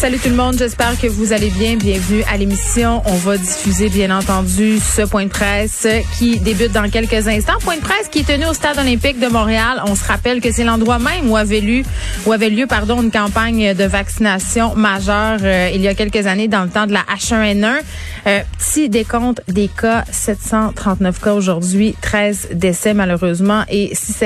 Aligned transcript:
Salut 0.00 0.18
tout 0.18 0.30
le 0.30 0.34
monde, 0.34 0.56
j'espère 0.56 0.98
que 0.98 1.08
vous 1.08 1.34
allez 1.34 1.50
bien. 1.50 1.76
Bienvenue 1.76 2.22
à 2.32 2.38
l'émission. 2.38 3.02
On 3.04 3.16
va 3.16 3.36
diffuser 3.36 3.90
bien 3.90 4.18
entendu 4.18 4.78
ce 4.78 5.02
point 5.02 5.24
de 5.24 5.28
presse 5.28 5.86
qui 6.18 6.40
débute 6.40 6.72
dans 6.72 6.88
quelques 6.88 7.28
instants. 7.28 7.58
Point 7.60 7.76
de 7.76 7.82
presse 7.82 8.08
qui 8.08 8.20
est 8.20 8.26
tenu 8.26 8.46
au 8.46 8.54
Stade 8.54 8.78
olympique 8.78 9.20
de 9.20 9.26
Montréal. 9.26 9.82
On 9.86 9.94
se 9.94 10.02
rappelle 10.06 10.40
que 10.40 10.50
c'est 10.52 10.64
l'endroit 10.64 10.98
même 10.98 11.30
où 11.30 11.36
avait 11.36 11.60
lieu, 11.60 11.82
où 12.24 12.32
avait 12.32 12.48
lieu 12.48 12.66
pardon, 12.66 13.02
une 13.02 13.10
campagne 13.10 13.74
de 13.74 13.84
vaccination 13.84 14.74
majeure 14.74 15.40
euh, 15.42 15.70
il 15.74 15.82
y 15.82 15.88
a 15.88 15.94
quelques 15.94 16.26
années 16.26 16.48
dans 16.48 16.62
le 16.62 16.70
temps 16.70 16.86
de 16.86 16.94
la 16.94 17.02
H1N1. 17.02 17.80
Euh, 18.26 18.40
petit 18.56 18.88
décompte 18.88 19.42
des 19.48 19.68
cas, 19.68 20.06
739 20.10 21.20
cas 21.20 21.34
aujourd'hui, 21.34 21.94
13 22.00 22.48
décès 22.54 22.94
malheureusement 22.94 23.64
et 23.68 23.90
6 23.94 24.24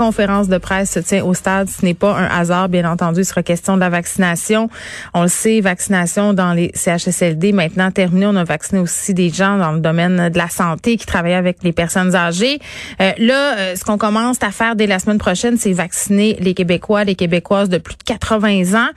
conférence 0.00 0.48
de 0.48 0.56
presse 0.56 0.92
se 0.92 0.98
tient 0.98 1.22
au 1.22 1.34
stade. 1.34 1.68
Ce 1.68 1.84
n'est 1.84 1.92
pas 1.92 2.16
un 2.16 2.24
hasard, 2.24 2.70
bien 2.70 2.90
entendu. 2.90 3.20
Il 3.20 3.24
sera 3.26 3.42
question 3.42 3.74
de 3.74 3.80
la 3.80 3.90
vaccination. 3.90 4.70
On 5.12 5.22
le 5.22 5.28
sait, 5.28 5.60
vaccination 5.60 6.32
dans 6.32 6.54
les 6.54 6.72
CHSLD 6.74 7.52
maintenant 7.52 7.90
terminée. 7.90 8.24
On 8.24 8.36
a 8.36 8.44
vacciné 8.44 8.80
aussi 8.80 9.12
des 9.12 9.28
gens 9.28 9.58
dans 9.58 9.72
le 9.72 9.80
domaine 9.80 10.30
de 10.30 10.38
la 10.38 10.48
santé 10.48 10.96
qui 10.96 11.04
travaillaient 11.04 11.34
avec 11.34 11.58
les 11.62 11.72
personnes 11.72 12.14
âgées. 12.14 12.60
Euh, 13.02 13.12
là, 13.18 13.58
euh, 13.58 13.76
ce 13.76 13.84
qu'on 13.84 13.98
commence 13.98 14.38
à 14.42 14.50
faire 14.52 14.74
dès 14.74 14.86
la 14.86 14.98
semaine 14.98 15.18
prochaine, 15.18 15.58
c'est 15.58 15.72
vacciner 15.74 16.38
les 16.40 16.54
Québécois, 16.54 17.04
les 17.04 17.14
Québécoises 17.14 17.68
de 17.68 17.76
plus 17.76 17.96
de 17.96 18.02
80 18.04 18.72
ans. 18.80 18.88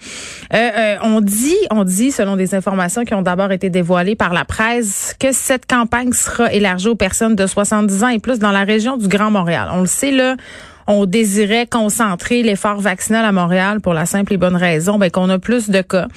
Euh, 0.54 0.95
on 1.04 1.20
dit, 1.20 1.57
on 1.70 1.84
dit, 1.84 2.13
selon 2.13 2.38
des 2.38 2.55
informations 2.55 3.04
qui 3.04 3.13
ont 3.13 3.21
d'abord 3.21 3.51
été 3.51 3.70
dévoilées 3.70 4.15
par 4.15 4.32
la 4.32 4.45
presse, 4.45 5.17
que 5.20 5.34
cette 5.34 5.65
campagne 5.65 6.13
sera 6.13 6.54
élargie 6.54 6.88
aux 6.88 6.95
personnes 6.95 7.35
de 7.35 7.45
70 7.45 8.04
ans 8.05 8.07
et 8.07 8.20
plus 8.20 8.40
dans 8.40 8.51
la 8.51 8.63
région 8.63 8.95
du 8.95 9.10
Grand 9.10 9.32
Montréal. 9.32 9.67
On 9.73 9.82
le 9.82 9.88
sait 9.88 10.12
là 10.12 10.38
on 10.87 11.05
désirait 11.05 11.67
concentrer 11.67 12.43
l'effort 12.43 12.79
vaccinal 12.79 13.26
à 13.26 13.31
Montréal 13.31 13.81
pour 13.81 13.93
la 13.93 14.05
simple 14.05 14.34
et 14.34 14.37
bonne 14.37 14.55
raison 14.55 14.98
ben, 14.98 15.09
qu'on 15.09 15.29
a 15.29 15.39
plus 15.39 15.70
de 15.70 15.81
cas. 15.81 16.07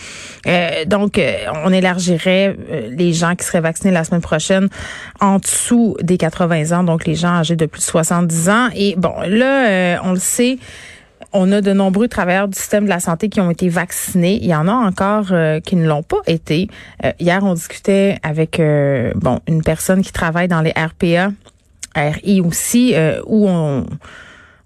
Euh, 0.46 0.84
donc, 0.86 1.18
euh, 1.18 1.34
on 1.64 1.72
élargirait 1.72 2.56
euh, 2.70 2.88
les 2.90 3.12
gens 3.12 3.34
qui 3.34 3.44
seraient 3.44 3.60
vaccinés 3.60 3.92
la 3.92 4.04
semaine 4.04 4.20
prochaine 4.20 4.68
en 5.20 5.38
dessous 5.38 5.96
des 6.02 6.16
80 6.16 6.76
ans, 6.76 6.84
donc 6.84 7.06
les 7.06 7.14
gens 7.14 7.36
âgés 7.36 7.56
de 7.56 7.66
plus 7.66 7.80
de 7.80 7.84
70 7.84 8.48
ans. 8.48 8.68
Et 8.74 8.94
bon, 8.96 9.14
là, 9.26 10.00
on 10.04 10.12
le 10.12 10.18
sait. 10.18 10.58
On 11.32 11.50
a 11.52 11.60
de 11.60 11.72
nombreux 11.72 12.08
travailleurs 12.08 12.48
du 12.48 12.58
système 12.58 12.84
de 12.84 12.88
la 12.88 13.00
santé 13.00 13.28
qui 13.28 13.40
ont 13.40 13.50
été 13.50 13.68
vaccinés. 13.68 14.38
Il 14.40 14.48
y 14.48 14.54
en 14.54 14.68
a 14.68 14.72
encore 14.72 15.32
qui 15.64 15.76
ne 15.76 15.86
l'ont 15.86 16.02
pas 16.02 16.20
été. 16.26 16.68
hier, 17.18 17.42
on 17.42 17.54
discutait 17.54 18.18
avec 18.22 18.60
bon 19.16 19.40
une 19.46 19.62
personne 19.62 20.02
qui 20.02 20.12
travaille 20.12 20.48
dans 20.48 20.60
les 20.60 20.70
RPA, 20.70 21.32
RI 21.96 22.40
aussi, 22.40 22.94
où 23.26 23.48
on 23.48 23.86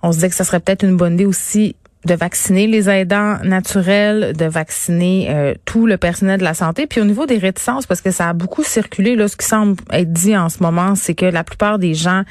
on 0.02 0.12
se 0.12 0.16
disait 0.16 0.30
que 0.30 0.34
ce 0.34 0.44
serait 0.44 0.60
peut-être 0.60 0.84
une 0.84 0.96
bonne 0.96 1.14
idée 1.14 1.26
aussi 1.26 1.76
de 2.06 2.14
vacciner 2.14 2.66
les 2.66 2.88
aidants 2.88 3.36
naturels, 3.44 4.34
de 4.34 4.46
vacciner 4.46 5.26
euh, 5.28 5.54
tout 5.66 5.86
le 5.86 5.98
personnel 5.98 6.38
de 6.40 6.44
la 6.44 6.54
santé. 6.54 6.86
Puis 6.86 7.00
au 7.00 7.04
niveau 7.04 7.26
des 7.26 7.36
réticences, 7.36 7.84
parce 7.86 8.00
que 8.00 8.10
ça 8.10 8.30
a 8.30 8.32
beaucoup 8.32 8.62
circulé, 8.62 9.16
là, 9.16 9.28
ce 9.28 9.36
qui 9.36 9.46
semble 9.46 9.76
être 9.92 10.10
dit 10.10 10.34
en 10.34 10.48
ce 10.48 10.62
moment, 10.62 10.94
c'est 10.94 11.14
que 11.14 11.26
la 11.26 11.44
plupart 11.44 11.78
des 11.78 11.92
gens 11.92 12.22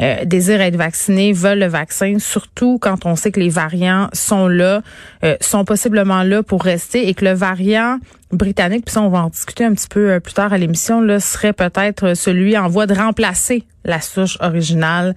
euh, 0.00 0.24
désirent 0.24 0.60
être 0.60 0.76
vaccinés, 0.76 1.32
veulent 1.32 1.60
le 1.60 1.66
vaccin, 1.66 2.16
surtout 2.18 2.78
quand 2.80 3.06
on 3.06 3.14
sait 3.14 3.30
que 3.30 3.38
les 3.38 3.48
variants 3.48 4.08
sont 4.12 4.48
là, 4.48 4.82
euh, 5.24 5.36
sont 5.40 5.64
possiblement 5.64 6.24
là 6.24 6.42
pour 6.42 6.64
rester 6.64 7.08
et 7.08 7.14
que 7.14 7.24
le 7.24 7.32
variant 7.32 7.98
britannique, 8.32 8.84
puis 8.86 8.92
ça, 8.92 9.02
on 9.02 9.08
va 9.08 9.24
en 9.24 9.28
discuter 9.28 9.64
un 9.64 9.74
petit 9.74 9.88
peu 9.88 10.18
plus 10.20 10.34
tard 10.34 10.52
à 10.52 10.58
l'émission, 10.58 11.00
là, 11.00 11.20
serait 11.20 11.52
peut-être 11.52 12.14
celui 12.14 12.56
en 12.56 12.68
voie 12.68 12.86
de 12.86 12.94
remplacer 12.94 13.64
la 13.84 14.00
souche 14.00 14.38
originale 14.40 15.14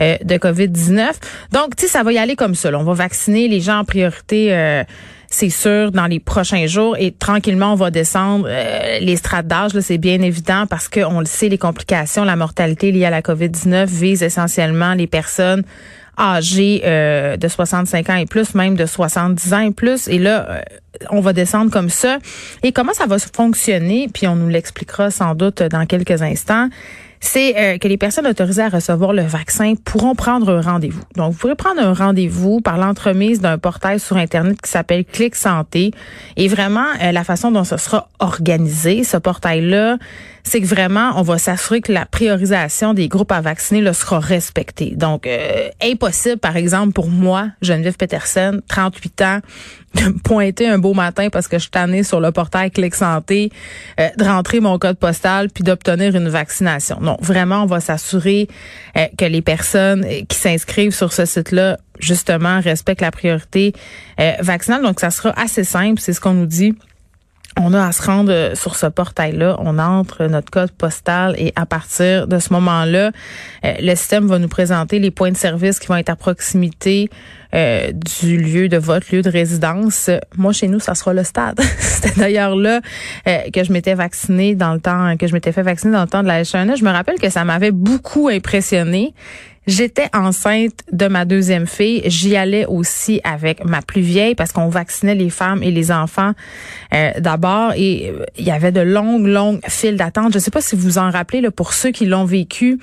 euh, 0.00 0.16
de 0.24 0.36
COVID-19. 0.36 1.12
Donc, 1.52 1.76
tu 1.76 1.84
sais, 1.84 1.88
ça 1.88 2.02
va 2.02 2.12
y 2.12 2.18
aller 2.18 2.36
comme 2.36 2.54
ça. 2.54 2.70
On 2.72 2.84
va 2.84 2.94
vacciner 2.94 3.48
les 3.48 3.60
gens 3.60 3.78
en 3.78 3.84
priorité. 3.84 4.54
Euh, 4.54 4.84
c'est 5.30 5.50
sûr, 5.50 5.92
dans 5.92 6.06
les 6.06 6.20
prochains 6.20 6.66
jours. 6.66 6.96
Et 6.98 7.12
tranquillement, 7.12 7.72
on 7.72 7.76
va 7.76 7.90
descendre 7.90 8.46
euh, 8.48 8.98
les 9.00 9.16
strates 9.16 9.46
d'âge. 9.46 9.78
C'est 9.80 9.98
bien 9.98 10.20
évident 10.22 10.66
parce 10.66 10.88
qu'on 10.88 11.20
le 11.20 11.26
sait, 11.26 11.48
les 11.48 11.58
complications, 11.58 12.24
la 12.24 12.36
mortalité 12.36 12.92
liée 12.92 13.04
à 13.04 13.10
la 13.10 13.20
COVID-19 13.20 13.86
vise 13.86 14.22
essentiellement 14.22 14.94
les 14.94 15.06
personnes 15.06 15.64
âgées 16.18 16.80
de 16.80 17.48
65 17.48 18.10
ans 18.10 18.16
et 18.16 18.26
plus, 18.26 18.54
même 18.54 18.74
de 18.74 18.86
70 18.86 19.52
ans 19.54 19.60
et 19.60 19.70
plus. 19.70 20.08
Et 20.08 20.18
là, 20.18 20.62
on 21.10 21.20
va 21.20 21.32
descendre 21.32 21.70
comme 21.70 21.90
ça. 21.90 22.18
Et 22.62 22.72
comment 22.72 22.92
ça 22.92 23.06
va 23.06 23.18
fonctionner, 23.18 24.08
puis 24.12 24.26
on 24.26 24.36
nous 24.36 24.48
l'expliquera 24.48 25.10
sans 25.10 25.34
doute 25.34 25.62
dans 25.62 25.86
quelques 25.86 26.22
instants 26.22 26.68
c'est 27.20 27.56
euh, 27.56 27.78
que 27.78 27.88
les 27.88 27.96
personnes 27.96 28.26
autorisées 28.26 28.62
à 28.62 28.68
recevoir 28.68 29.12
le 29.12 29.22
vaccin 29.22 29.74
pourront 29.84 30.14
prendre 30.14 30.50
un 30.50 30.60
rendez-vous. 30.60 31.02
Donc, 31.16 31.32
vous 31.32 31.38
pourrez 31.38 31.54
prendre 31.54 31.80
un 31.80 31.92
rendez-vous 31.92 32.60
par 32.60 32.78
l'entremise 32.78 33.40
d'un 33.40 33.58
portail 33.58 33.98
sur 33.98 34.16
Internet 34.16 34.60
qui 34.60 34.70
s'appelle 34.70 35.04
Clic 35.04 35.34
Santé. 35.34 35.92
Et 36.36 36.48
vraiment, 36.48 36.86
euh, 37.02 37.12
la 37.12 37.24
façon 37.24 37.50
dont 37.50 37.64
ça 37.64 37.78
sera 37.78 38.08
organisé, 38.20 39.04
ce 39.04 39.16
portail-là, 39.16 39.98
c'est 40.48 40.60
que 40.60 40.66
vraiment, 40.66 41.12
on 41.16 41.22
va 41.22 41.38
s'assurer 41.38 41.80
que 41.80 41.92
la 41.92 42.06
priorisation 42.06 42.94
des 42.94 43.08
groupes 43.08 43.30
à 43.32 43.40
vacciner 43.40 43.80
là, 43.80 43.92
sera 43.92 44.18
respectée. 44.18 44.94
Donc, 44.96 45.26
euh, 45.26 45.68
impossible, 45.82 46.38
par 46.38 46.56
exemple, 46.56 46.92
pour 46.92 47.08
moi, 47.08 47.48
Geneviève 47.62 47.96
Peterson, 47.96 48.60
38 48.68 49.22
ans, 49.22 49.38
de 49.94 50.02
me 50.02 50.18
pointer 50.18 50.68
un 50.68 50.78
beau 50.78 50.92
matin 50.92 51.28
parce 51.30 51.48
que 51.48 51.58
je 51.58 51.62
suis 51.62 52.04
sur 52.04 52.20
le 52.20 52.30
portail 52.32 52.70
Clic 52.70 52.94
Santé, 52.94 53.50
euh, 54.00 54.08
de 54.16 54.24
rentrer 54.24 54.60
mon 54.60 54.78
code 54.78 54.98
postal 54.98 55.48
puis 55.50 55.64
d'obtenir 55.64 56.14
une 56.16 56.28
vaccination. 56.28 56.98
Non, 57.00 57.16
vraiment, 57.20 57.62
on 57.62 57.66
va 57.66 57.80
s'assurer 57.80 58.48
euh, 58.96 59.06
que 59.16 59.24
les 59.24 59.42
personnes 59.42 60.04
qui 60.28 60.36
s'inscrivent 60.36 60.94
sur 60.94 61.12
ce 61.12 61.24
site-là, 61.24 61.78
justement, 62.00 62.60
respectent 62.60 63.00
la 63.00 63.10
priorité 63.10 63.72
vaccinale. 64.40 64.82
Donc, 64.82 65.00
ça 65.00 65.10
sera 65.10 65.32
assez 65.38 65.64
simple, 65.64 66.00
c'est 66.00 66.12
ce 66.12 66.20
qu'on 66.20 66.34
nous 66.34 66.46
dit 66.46 66.74
on 67.60 67.74
a 67.74 67.86
à 67.86 67.92
se 67.92 68.02
rendre 68.02 68.32
euh, 68.32 68.54
sur 68.54 68.76
ce 68.76 68.86
portail-là. 68.86 69.56
On 69.60 69.78
entre 69.78 70.24
notre 70.26 70.50
code 70.50 70.70
postal 70.72 71.34
et 71.38 71.52
à 71.56 71.66
partir 71.66 72.26
de 72.26 72.38
ce 72.38 72.52
moment-là, 72.52 73.10
euh, 73.64 73.72
le 73.80 73.94
système 73.94 74.26
va 74.26 74.38
nous 74.38 74.48
présenter 74.48 74.98
les 74.98 75.10
points 75.10 75.30
de 75.30 75.36
service 75.36 75.78
qui 75.78 75.88
vont 75.88 75.96
être 75.96 76.10
à 76.10 76.16
proximité 76.16 77.10
euh, 77.54 77.92
du 77.92 78.38
lieu 78.38 78.68
de 78.68 78.76
votre 78.76 79.14
lieu 79.14 79.22
de 79.22 79.30
résidence. 79.30 80.10
Moi, 80.36 80.52
chez 80.52 80.68
nous, 80.68 80.80
ça 80.80 80.94
sera 80.94 81.12
le 81.12 81.24
stade. 81.24 81.60
C'était 81.78 82.18
d'ailleurs 82.20 82.56
là 82.56 82.80
que 83.24 83.64
je 83.64 83.72
m'étais 83.72 83.94
vaccinée 83.94 84.54
dans 84.54 84.74
le 84.74 84.80
temps, 84.80 85.16
que 85.16 85.26
je 85.26 85.32
m'étais 85.32 85.52
fait 85.52 85.62
vacciner 85.62 85.92
dans 85.92 86.02
le 86.02 86.08
temps 86.08 86.22
de 86.22 86.28
la 86.28 86.42
H1N. 86.42 86.76
Je 86.76 86.84
me 86.84 86.90
rappelle 86.90 87.18
que 87.18 87.30
ça 87.30 87.44
m'avait 87.44 87.72
beaucoup 87.72 88.28
impressionné. 88.28 89.14
J'étais 89.68 90.08
enceinte 90.14 90.80
de 90.92 91.08
ma 91.08 91.26
deuxième 91.26 91.66
fille. 91.66 92.00
J'y 92.06 92.36
allais 92.36 92.64
aussi 92.64 93.20
avec 93.22 93.62
ma 93.66 93.82
plus 93.82 94.00
vieille 94.00 94.34
parce 94.34 94.50
qu'on 94.50 94.70
vaccinait 94.70 95.14
les 95.14 95.28
femmes 95.28 95.62
et 95.62 95.70
les 95.70 95.92
enfants 95.92 96.32
euh, 96.94 97.10
d'abord 97.18 97.74
et 97.76 98.08
euh, 98.08 98.24
il 98.38 98.46
y 98.46 98.50
avait 98.50 98.72
de 98.72 98.80
longues, 98.80 99.26
longues 99.26 99.60
files 99.68 99.98
d'attente. 99.98 100.32
Je 100.32 100.38
ne 100.38 100.42
sais 100.42 100.50
pas 100.50 100.62
si 100.62 100.74
vous 100.74 100.80
vous 100.80 100.98
en 100.98 101.10
rappelez, 101.10 101.42
là, 101.42 101.50
pour 101.50 101.74
ceux 101.74 101.90
qui 101.90 102.06
l'ont 102.06 102.24
vécu, 102.24 102.78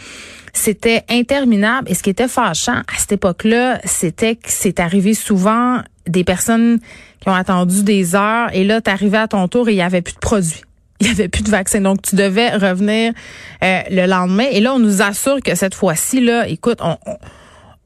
c'était 0.53 1.01
interminable. 1.09 1.89
Et 1.89 1.95
ce 1.95 2.03
qui 2.03 2.11
était 2.11 2.27
fâchant 2.27 2.77
à 2.77 2.97
cette 2.99 3.13
époque-là, 3.13 3.79
c'était 3.83 4.35
que 4.35 4.49
c'est 4.49 4.79
arrivé 4.79 5.15
souvent 5.15 5.79
des 6.05 6.23
personnes 6.23 6.77
qui 7.19 7.29
ont 7.29 7.33
attendu 7.33 7.81
des 7.81 8.13
heures 8.13 8.49
et 8.53 8.63
là, 8.63 8.79
t'arrivais 8.79 9.17
à 9.17 9.27
ton 9.27 9.47
tour 9.47 9.69
et 9.69 9.71
il 9.71 9.77
y 9.77 9.81
avait 9.81 10.03
plus 10.03 10.13
de 10.13 10.19
produits 10.19 10.64
il 10.99 11.07
y 11.07 11.09
avait 11.09 11.27
plus 11.27 11.43
de 11.43 11.49
vaccin. 11.49 11.81
Donc, 11.81 12.01
tu 12.01 12.15
devais 12.15 12.51
revenir 12.55 13.13
euh, 13.63 13.81
le 13.89 14.05
lendemain. 14.05 14.47
Et 14.51 14.61
là, 14.61 14.73
on 14.73 14.79
nous 14.79 15.01
assure 15.01 15.41
que 15.41 15.55
cette 15.55 15.75
fois-ci, 15.75 16.21
là, 16.21 16.47
écoute, 16.47 16.79
on 16.81 16.97
on 17.05 17.17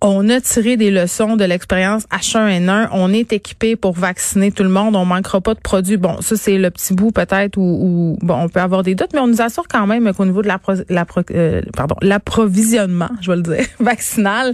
a 0.01 0.41
tiré 0.41 0.77
des 0.77 0.91
leçons 0.91 1.35
de 1.35 1.43
l'expérience 1.43 2.03
H1N1. 2.05 2.90
On 2.93 3.11
est 3.11 3.34
équipé 3.34 3.75
pour 3.75 3.93
vacciner 3.93 4.51
tout 4.51 4.63
le 4.63 4.69
monde. 4.69 4.96
On 4.96 5.03
manquera 5.03 5.41
pas 5.41 5.53
de 5.53 5.59
produits. 5.59 5.97
Bon, 5.97 6.22
ça, 6.22 6.37
c'est 6.37 6.57
le 6.57 6.72
petit 6.72 6.93
bout 6.93 7.11
peut-être 7.11 7.57
où, 7.57 8.17
bon, 8.22 8.35
on 8.35 8.47
peut 8.47 8.61
avoir 8.61 8.84
des 8.84 8.96
doutes, 8.96 9.09
mais 9.13 9.19
on 9.19 9.28
nous 9.28 9.41
assure 9.41 9.67
quand 9.67 9.87
même 9.87 10.11
qu'au 10.13 10.25
niveau 10.25 10.41
de 10.41 10.49
euh, 11.31 11.61
l'approvisionnement, 12.01 13.09
je 13.22 13.31
vais 13.31 13.37
le 13.37 13.43
dire, 13.43 13.66
vaccinal, 13.79 14.53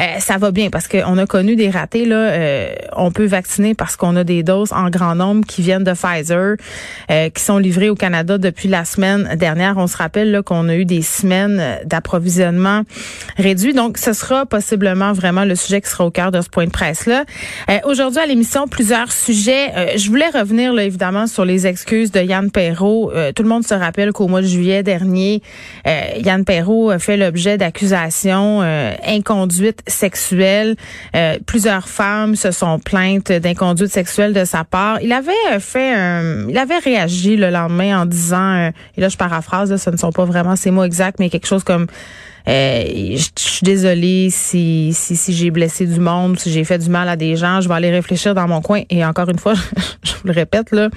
euh, 0.00 0.04
ça 0.20 0.38
va 0.38 0.52
bien 0.52 0.70
parce 0.70 0.86
qu'on 0.86 1.18
a 1.18 1.26
connu 1.26 1.56
des 1.56 1.70
ratés. 1.70 2.04
Là, 2.04 2.16
euh, 2.16 2.68
on 2.94 3.10
peut 3.10 3.26
vacciner 3.26 3.74
parce 3.74 3.96
qu'on 3.96 4.14
a 4.14 4.22
des 4.22 4.44
doses 4.44 4.72
en 4.72 4.88
grand 4.90 5.16
nombre 5.16 5.44
qui 5.46 5.62
viennent 5.62 5.84
de 5.84 5.92
Pfizer, 5.92 6.56
qui 7.08 7.42
sont 7.42 7.58
livrées 7.58 7.88
au 7.88 7.94
Canada 7.94 8.38
depuis 8.38 8.68
la 8.68 8.84
semaine 8.84 9.34
dernière. 9.36 9.76
On 9.78 9.86
se 9.86 9.96
rappelle 9.96 10.42
qu'on 10.44 10.68
a 10.68 10.76
eu 10.76 10.84
des 10.84 11.02
semaines 11.02 11.80
d'approvisionnement 11.84 12.82
réduit. 13.36 13.72
Donc, 13.72 13.98
ce 13.98 14.12
sera 14.12 14.46
possible 14.46 14.75
sensiblement 14.76 15.12
vraiment 15.12 15.44
le 15.44 15.54
sujet 15.54 15.80
qui 15.80 15.88
sera 15.88 16.04
au 16.04 16.10
cœur 16.10 16.30
de 16.30 16.40
ce 16.40 16.48
point 16.48 16.66
de 16.66 16.70
presse-là. 16.70 17.24
Euh, 17.70 17.78
aujourd'hui, 17.84 18.20
à 18.20 18.26
l'émission, 18.26 18.68
plusieurs 18.68 19.10
sujets. 19.10 19.72
Euh, 19.74 19.86
je 19.96 20.08
voulais 20.08 20.28
revenir, 20.28 20.72
là, 20.72 20.84
évidemment, 20.84 21.26
sur 21.26 21.44
les 21.44 21.66
excuses 21.66 22.12
de 22.12 22.20
Yann 22.20 22.50
Perrault. 22.50 23.10
Euh, 23.12 23.32
tout 23.32 23.42
le 23.42 23.48
monde 23.48 23.64
se 23.64 23.74
rappelle 23.74 24.12
qu'au 24.12 24.28
mois 24.28 24.42
de 24.42 24.46
juillet 24.46 24.82
dernier, 24.82 25.42
Yann 25.86 26.44
Perrault 26.44 26.90
a 26.90 26.98
fait 26.98 27.16
l'objet 27.16 27.56
d'accusations 27.56 28.60
inconduites 29.06 29.82
sexuelles. 29.86 30.76
plusieurs 31.46 31.88
femmes 31.88 32.34
se 32.36 32.50
sont 32.50 32.78
plaintes 32.78 33.32
d'inconduite 33.32 33.92
sexuelle 33.92 34.32
de 34.32 34.44
sa 34.44 34.64
part. 34.64 35.00
Il 35.02 35.12
avait 35.12 35.32
fait 35.60 35.94
un, 35.94 36.48
il 36.48 36.58
avait 36.58 36.78
réagi 36.78 37.36
le 37.36 37.50
lendemain 37.50 38.02
en 38.02 38.06
disant, 38.06 38.70
et 38.96 39.00
là 39.00 39.08
je 39.08 39.16
paraphrase, 39.16 39.76
ce 39.76 39.90
ne 39.90 39.96
sont 39.96 40.12
pas 40.12 40.24
vraiment 40.24 40.56
ces 40.56 40.70
mots 40.70 40.84
exacts, 40.84 41.18
mais 41.18 41.30
quelque 41.30 41.46
chose 41.46 41.64
comme 41.64 41.86
euh, 42.48 43.16
je 43.16 43.28
suis 43.36 43.64
désolée 43.64 44.28
si, 44.30 44.92
si, 44.92 45.16
si 45.16 45.32
j'ai 45.32 45.50
blessé 45.50 45.86
du 45.86 45.98
monde, 45.98 46.38
si 46.38 46.50
j'ai 46.52 46.64
fait 46.64 46.78
du 46.78 46.88
mal 46.88 47.08
à 47.08 47.16
des 47.16 47.36
gens. 47.36 47.60
Je 47.60 47.68
vais 47.68 47.74
aller 47.74 47.90
réfléchir 47.90 48.34
dans 48.34 48.46
mon 48.46 48.60
coin. 48.60 48.82
Et 48.90 49.04
encore 49.04 49.28
une 49.28 49.38
fois, 49.38 49.54
je 50.02 50.12
vous 50.12 50.26
le 50.26 50.32
répète, 50.32 50.70
là, 50.70 50.88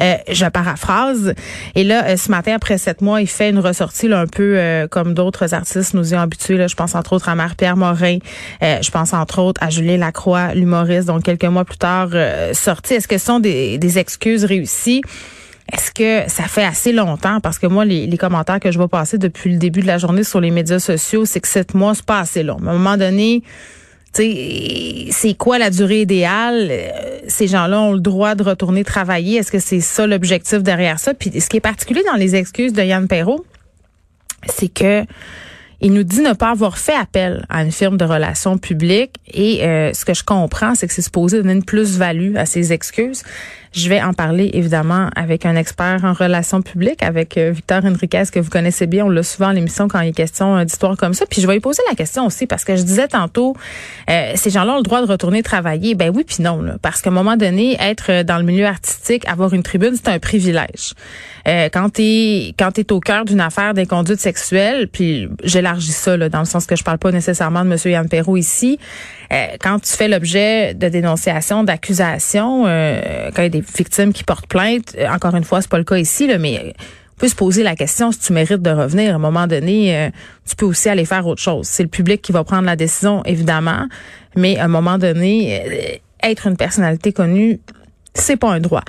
euh, 0.00 0.14
je 0.30 0.46
paraphrase. 0.46 1.34
Et 1.74 1.84
là, 1.84 2.04
euh, 2.06 2.16
ce 2.16 2.30
matin, 2.30 2.54
après 2.54 2.78
sept 2.78 3.02
mois, 3.02 3.20
il 3.20 3.28
fait 3.28 3.50
une 3.50 3.60
ressortie 3.60 4.08
là, 4.08 4.20
un 4.20 4.26
peu 4.26 4.58
comme 4.90 5.14
d'autres 5.14 5.54
artistes 5.54 5.94
nous 5.94 6.12
y 6.12 6.16
ont 6.16 6.20
habitués. 6.20 6.56
Là. 6.56 6.66
Je 6.66 6.74
pense 6.74 6.94
entre 6.94 7.12
autres 7.12 7.28
à 7.28 7.34
Marie-Pierre 7.34 7.76
Morin. 7.76 8.18
je 8.60 8.90
pense 8.90 9.12
entre 9.12 9.40
autres 9.40 9.62
à 9.62 9.70
Julien 9.70 9.98
Lacroix, 9.98 10.54
l'humoriste, 10.54 11.06
donc 11.06 11.22
quelques 11.22 11.44
mois 11.44 11.64
plus 11.64 11.78
tard 11.78 12.10
sorti. 12.52 12.94
Est-ce 12.94 13.08
que 13.08 13.18
ce 13.18 13.24
sont 13.24 13.40
des, 13.40 13.78
des 13.78 13.98
excuses 13.98 14.44
réussies? 14.44 15.02
Est-ce 15.72 15.90
que 15.92 16.28
ça 16.30 16.44
fait 16.44 16.64
assez 16.64 16.92
longtemps? 16.92 17.40
Parce 17.40 17.58
que 17.58 17.66
moi, 17.66 17.84
les, 17.84 18.16
commentaires 18.16 18.60
que 18.60 18.70
je 18.70 18.78
vois 18.78 18.88
passer 18.88 19.18
depuis 19.18 19.52
le 19.52 19.58
début 19.58 19.80
de 19.80 19.86
la 19.86 19.98
journée 19.98 20.24
sur 20.24 20.40
les 20.40 20.50
médias 20.50 20.80
sociaux, 20.80 21.24
c'est 21.24 21.40
que 21.40 21.48
sept 21.48 21.74
mois, 21.74 21.94
c'est 21.94 22.04
pas 22.04 22.20
assez 22.20 22.42
long. 22.42 22.58
À 22.66 22.70
un 22.70 22.72
moment 22.72 22.96
donné, 22.96 23.42
c'est 24.12 25.34
quoi 25.38 25.58
la 25.58 25.70
durée 25.70 26.02
idéale? 26.02 26.68
Euh, 26.70 27.20
ces 27.28 27.46
gens-là 27.46 27.80
ont 27.80 27.92
le 27.92 28.00
droit 28.00 28.34
de 28.34 28.42
retourner 28.42 28.82
travailler. 28.82 29.36
Est-ce 29.38 29.52
que 29.52 29.60
c'est 29.60 29.80
ça 29.80 30.06
l'objectif 30.06 30.62
derrière 30.62 30.98
ça? 30.98 31.14
Puis 31.14 31.40
ce 31.40 31.48
qui 31.48 31.58
est 31.58 31.60
particulier 31.60 32.02
dans 32.10 32.16
les 32.16 32.34
excuses 32.34 32.72
de 32.72 32.82
Yann 32.82 33.06
Perrault, 33.06 33.44
c'est 34.48 34.72
que 34.72 35.04
il 35.80 35.92
nous 35.92 36.02
dit 36.02 36.20
ne 36.20 36.32
pas 36.32 36.50
avoir 36.50 36.78
fait 36.78 36.94
appel 36.94 37.44
à 37.48 37.62
une 37.62 37.72
firme 37.72 37.96
de 37.96 38.04
relations 38.04 38.58
publiques 38.58 39.16
et 39.32 39.64
euh, 39.64 39.92
ce 39.92 40.04
que 40.04 40.14
je 40.14 40.24
comprends, 40.24 40.74
c'est 40.74 40.86
que 40.86 40.92
c'est 40.92 41.02
supposé 41.02 41.38
donner 41.38 41.54
une 41.54 41.64
plus-value 41.64 42.36
à 42.36 42.46
ces 42.46 42.72
excuses. 42.72 43.22
Je 43.72 43.88
vais 43.88 44.02
en 44.02 44.12
parler 44.12 44.50
évidemment 44.54 45.10
avec 45.14 45.46
un 45.46 45.54
expert 45.54 46.00
en 46.02 46.12
relations 46.12 46.60
publiques, 46.60 47.04
avec 47.04 47.38
euh, 47.38 47.52
Victor 47.52 47.84
Henriquez, 47.84 48.24
que 48.32 48.40
vous 48.40 48.50
connaissez 48.50 48.88
bien. 48.88 49.06
On 49.06 49.08
l'a 49.08 49.22
souvent 49.22 49.52
l'émission 49.52 49.86
quand 49.86 50.00
il 50.00 50.08
est 50.08 50.12
question 50.12 50.56
euh, 50.56 50.64
d'histoires 50.64 50.96
comme 50.96 51.14
ça. 51.14 51.24
Puis 51.26 51.40
je 51.40 51.46
vais 51.46 51.52
lui 51.52 51.60
poser 51.60 51.82
la 51.88 51.94
question 51.94 52.26
aussi 52.26 52.48
parce 52.48 52.64
que 52.64 52.74
je 52.74 52.82
disais 52.82 53.06
tantôt, 53.06 53.54
euh, 54.10 54.32
ces 54.34 54.50
gens-là 54.50 54.74
ont 54.74 54.78
le 54.78 54.82
droit 54.82 55.00
de 55.00 55.06
retourner 55.06 55.44
travailler. 55.44 55.94
Ben 55.94 56.10
oui, 56.12 56.24
puis 56.24 56.42
non. 56.42 56.60
Là, 56.62 56.78
parce 56.82 57.00
qu'à 57.00 57.10
un 57.10 57.12
moment 57.12 57.36
donné, 57.36 57.76
être 57.80 58.24
dans 58.24 58.38
le 58.38 58.42
milieu 58.42 58.66
artistique, 58.66 59.26
avoir 59.28 59.54
une 59.54 59.62
tribune, 59.62 59.94
c'est 59.94 60.10
un 60.10 60.18
privilège. 60.18 60.94
Euh, 61.48 61.68
quand 61.72 61.90
t'es 61.90 62.54
quand 62.58 62.72
t'es 62.72 62.92
au 62.92 63.00
cœur 63.00 63.24
d'une 63.24 63.40
affaire 63.40 63.74
d'inconduite 63.74 64.20
sexuelle, 64.20 64.88
puis 64.88 65.28
j'élargis 65.42 65.92
ça 65.92 66.16
là, 66.16 66.28
dans 66.28 66.40
le 66.40 66.44
sens 66.44 66.66
que 66.66 66.76
je 66.76 66.84
parle 66.84 66.98
pas 66.98 67.12
nécessairement 67.12 67.64
de 67.64 67.70
Monsieur 67.70 67.90
Yann 67.90 68.08
Perrault 68.08 68.36
ici. 68.36 68.78
quand 69.60 69.78
tu 69.78 69.92
fais 69.92 70.08
l'objet 70.08 70.74
de 70.74 70.88
dénonciations, 70.88 71.64
d'accusations, 71.64 72.64
quand 72.64 73.38
il 73.38 73.42
y 73.42 73.46
a 73.46 73.48
des 73.48 73.64
victimes 73.76 74.12
qui 74.12 74.24
portent 74.24 74.46
plainte. 74.46 74.94
Euh, 74.98 75.08
encore 75.08 75.34
une 75.34 75.44
fois, 75.44 75.62
c'est 75.62 75.70
pas 75.70 75.78
le 75.78 75.84
cas 75.84 75.96
ici, 75.96 76.26
là, 76.26 76.38
mais 76.38 76.74
on 77.16 77.20
peut 77.20 77.28
se 77.28 77.34
poser 77.34 77.62
la 77.62 77.76
question 77.76 78.12
si 78.12 78.18
tu 78.18 78.32
mérites 78.32 78.62
de 78.62 78.70
revenir. 78.70 79.12
À 79.12 79.16
un 79.16 79.18
moment 79.18 79.46
donné, 79.46 79.96
euh, 79.96 80.10
tu 80.48 80.56
peux 80.56 80.66
aussi 80.66 80.88
aller 80.88 81.04
faire 81.04 81.26
autre 81.26 81.42
chose. 81.42 81.66
C'est 81.66 81.82
le 81.82 81.88
public 81.88 82.22
qui 82.22 82.32
va 82.32 82.44
prendre 82.44 82.64
la 82.64 82.76
décision, 82.76 83.22
évidemment, 83.24 83.86
mais 84.36 84.58
à 84.58 84.64
un 84.64 84.68
moment 84.68 84.98
donné, 84.98 85.60
euh, 85.60 86.28
être 86.28 86.46
une 86.46 86.56
personnalité 86.56 87.12
connue, 87.12 87.60
c'est 88.14 88.36
pas 88.36 88.52
un 88.52 88.60
droit. 88.60 88.82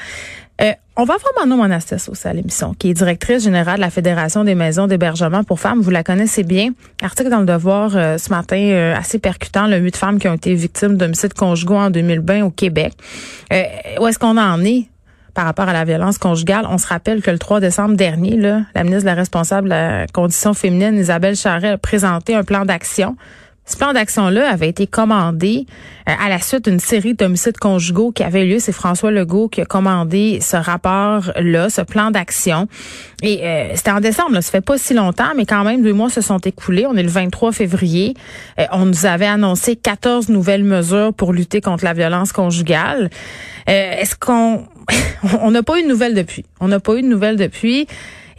On 0.97 1.03
va 1.03 1.17
voir 1.17 1.33
Manon 1.39 1.57
Monastes 1.57 2.09
aussi 2.09 2.27
à 2.27 2.33
l'émission, 2.33 2.73
qui 2.73 2.89
est 2.91 2.93
directrice 2.93 3.43
générale 3.43 3.77
de 3.77 3.81
la 3.81 3.89
Fédération 3.89 4.43
des 4.43 4.55
maisons 4.55 4.87
d'hébergement 4.87 5.43
pour 5.43 5.59
femmes. 5.59 5.81
Vous 5.81 5.89
la 5.89 6.03
connaissez 6.03 6.43
bien. 6.43 6.69
Article 7.01 7.29
dans 7.29 7.39
le 7.39 7.45
Devoir 7.45 7.91
ce 7.91 8.29
matin 8.29 8.93
assez 8.95 9.17
percutant, 9.17 9.67
le 9.67 9.77
huit 9.77 9.97
femmes 9.97 10.19
qui 10.19 10.27
ont 10.27 10.35
été 10.35 10.53
victimes 10.53 10.97
d'homicides 10.97 11.33
conjugaux 11.33 11.77
en 11.77 11.89
2020 11.89 12.43
au 12.43 12.51
Québec. 12.51 12.93
où 13.51 14.07
est-ce 14.07 14.19
qu'on 14.19 14.37
en 14.37 14.63
est 14.63 14.87
par 15.33 15.45
rapport 15.45 15.69
à 15.69 15.73
la 15.73 15.85
violence 15.85 16.17
conjugale? 16.17 16.67
On 16.69 16.77
se 16.77 16.87
rappelle 16.87 17.21
que 17.21 17.31
le 17.31 17.39
3 17.39 17.61
décembre 17.61 17.95
dernier, 17.95 18.35
la 18.37 18.83
ministre 18.83 19.03
de 19.03 19.07
la 19.07 19.15
responsable 19.15 19.69
de 19.69 19.73
la 19.73 20.07
condition 20.07 20.53
féminine, 20.53 20.95
Isabelle 20.97 21.37
Charret, 21.37 21.69
a 21.69 21.77
présenté 21.77 22.35
un 22.35 22.43
plan 22.43 22.65
d'action 22.65 23.15
ce 23.65 23.77
plan 23.77 23.93
d'action-là 23.93 24.49
avait 24.49 24.69
été 24.69 24.87
commandé 24.87 25.65
euh, 26.09 26.13
à 26.19 26.29
la 26.29 26.39
suite 26.39 26.67
d'une 26.67 26.79
série 26.79 27.13
d'homicides 27.13 27.57
conjugaux 27.57 28.11
qui 28.11 28.23
avait 28.23 28.43
lieu. 28.43 28.59
C'est 28.59 28.71
François 28.71 29.11
Legault 29.11 29.49
qui 29.49 29.61
a 29.61 29.65
commandé 29.65 30.39
ce 30.41 30.57
rapport-là, 30.57 31.69
ce 31.69 31.81
plan 31.81 32.09
d'action. 32.09 32.67
Et 33.21 33.39
euh, 33.43 33.71
c'était 33.75 33.91
en 33.91 33.99
décembre, 33.99 34.33
là, 34.33 34.41
ça 34.41 34.51
fait 34.51 34.61
pas 34.61 34.77
si 34.77 34.95
longtemps, 34.95 35.31
mais 35.37 35.45
quand 35.45 35.63
même, 35.63 35.83
deux 35.83 35.93
mois 35.93 36.09
se 36.09 36.21
sont 36.21 36.39
écoulés. 36.39 36.85
On 36.87 36.95
est 36.95 37.03
le 37.03 37.09
23 37.09 37.51
février. 37.51 38.15
Euh, 38.59 38.65
on 38.71 38.85
nous 38.85 39.05
avait 39.05 39.27
annoncé 39.27 39.75
14 39.75 40.29
nouvelles 40.29 40.63
mesures 40.63 41.13
pour 41.13 41.31
lutter 41.31 41.61
contre 41.61 41.85
la 41.85 41.93
violence 41.93 42.31
conjugale. 42.31 43.09
Est-ce 43.67 44.15
qu'on... 44.15 44.65
on 45.41 45.51
n'a 45.51 45.61
pas 45.61 45.79
eu 45.79 45.83
de 45.83 45.87
nouvelles 45.87 46.15
depuis. 46.15 46.45
On 46.59 46.67
n'a 46.67 46.79
pas 46.79 46.95
eu 46.95 47.03
de 47.03 47.07
nouvelles 47.07 47.37
depuis. 47.37 47.87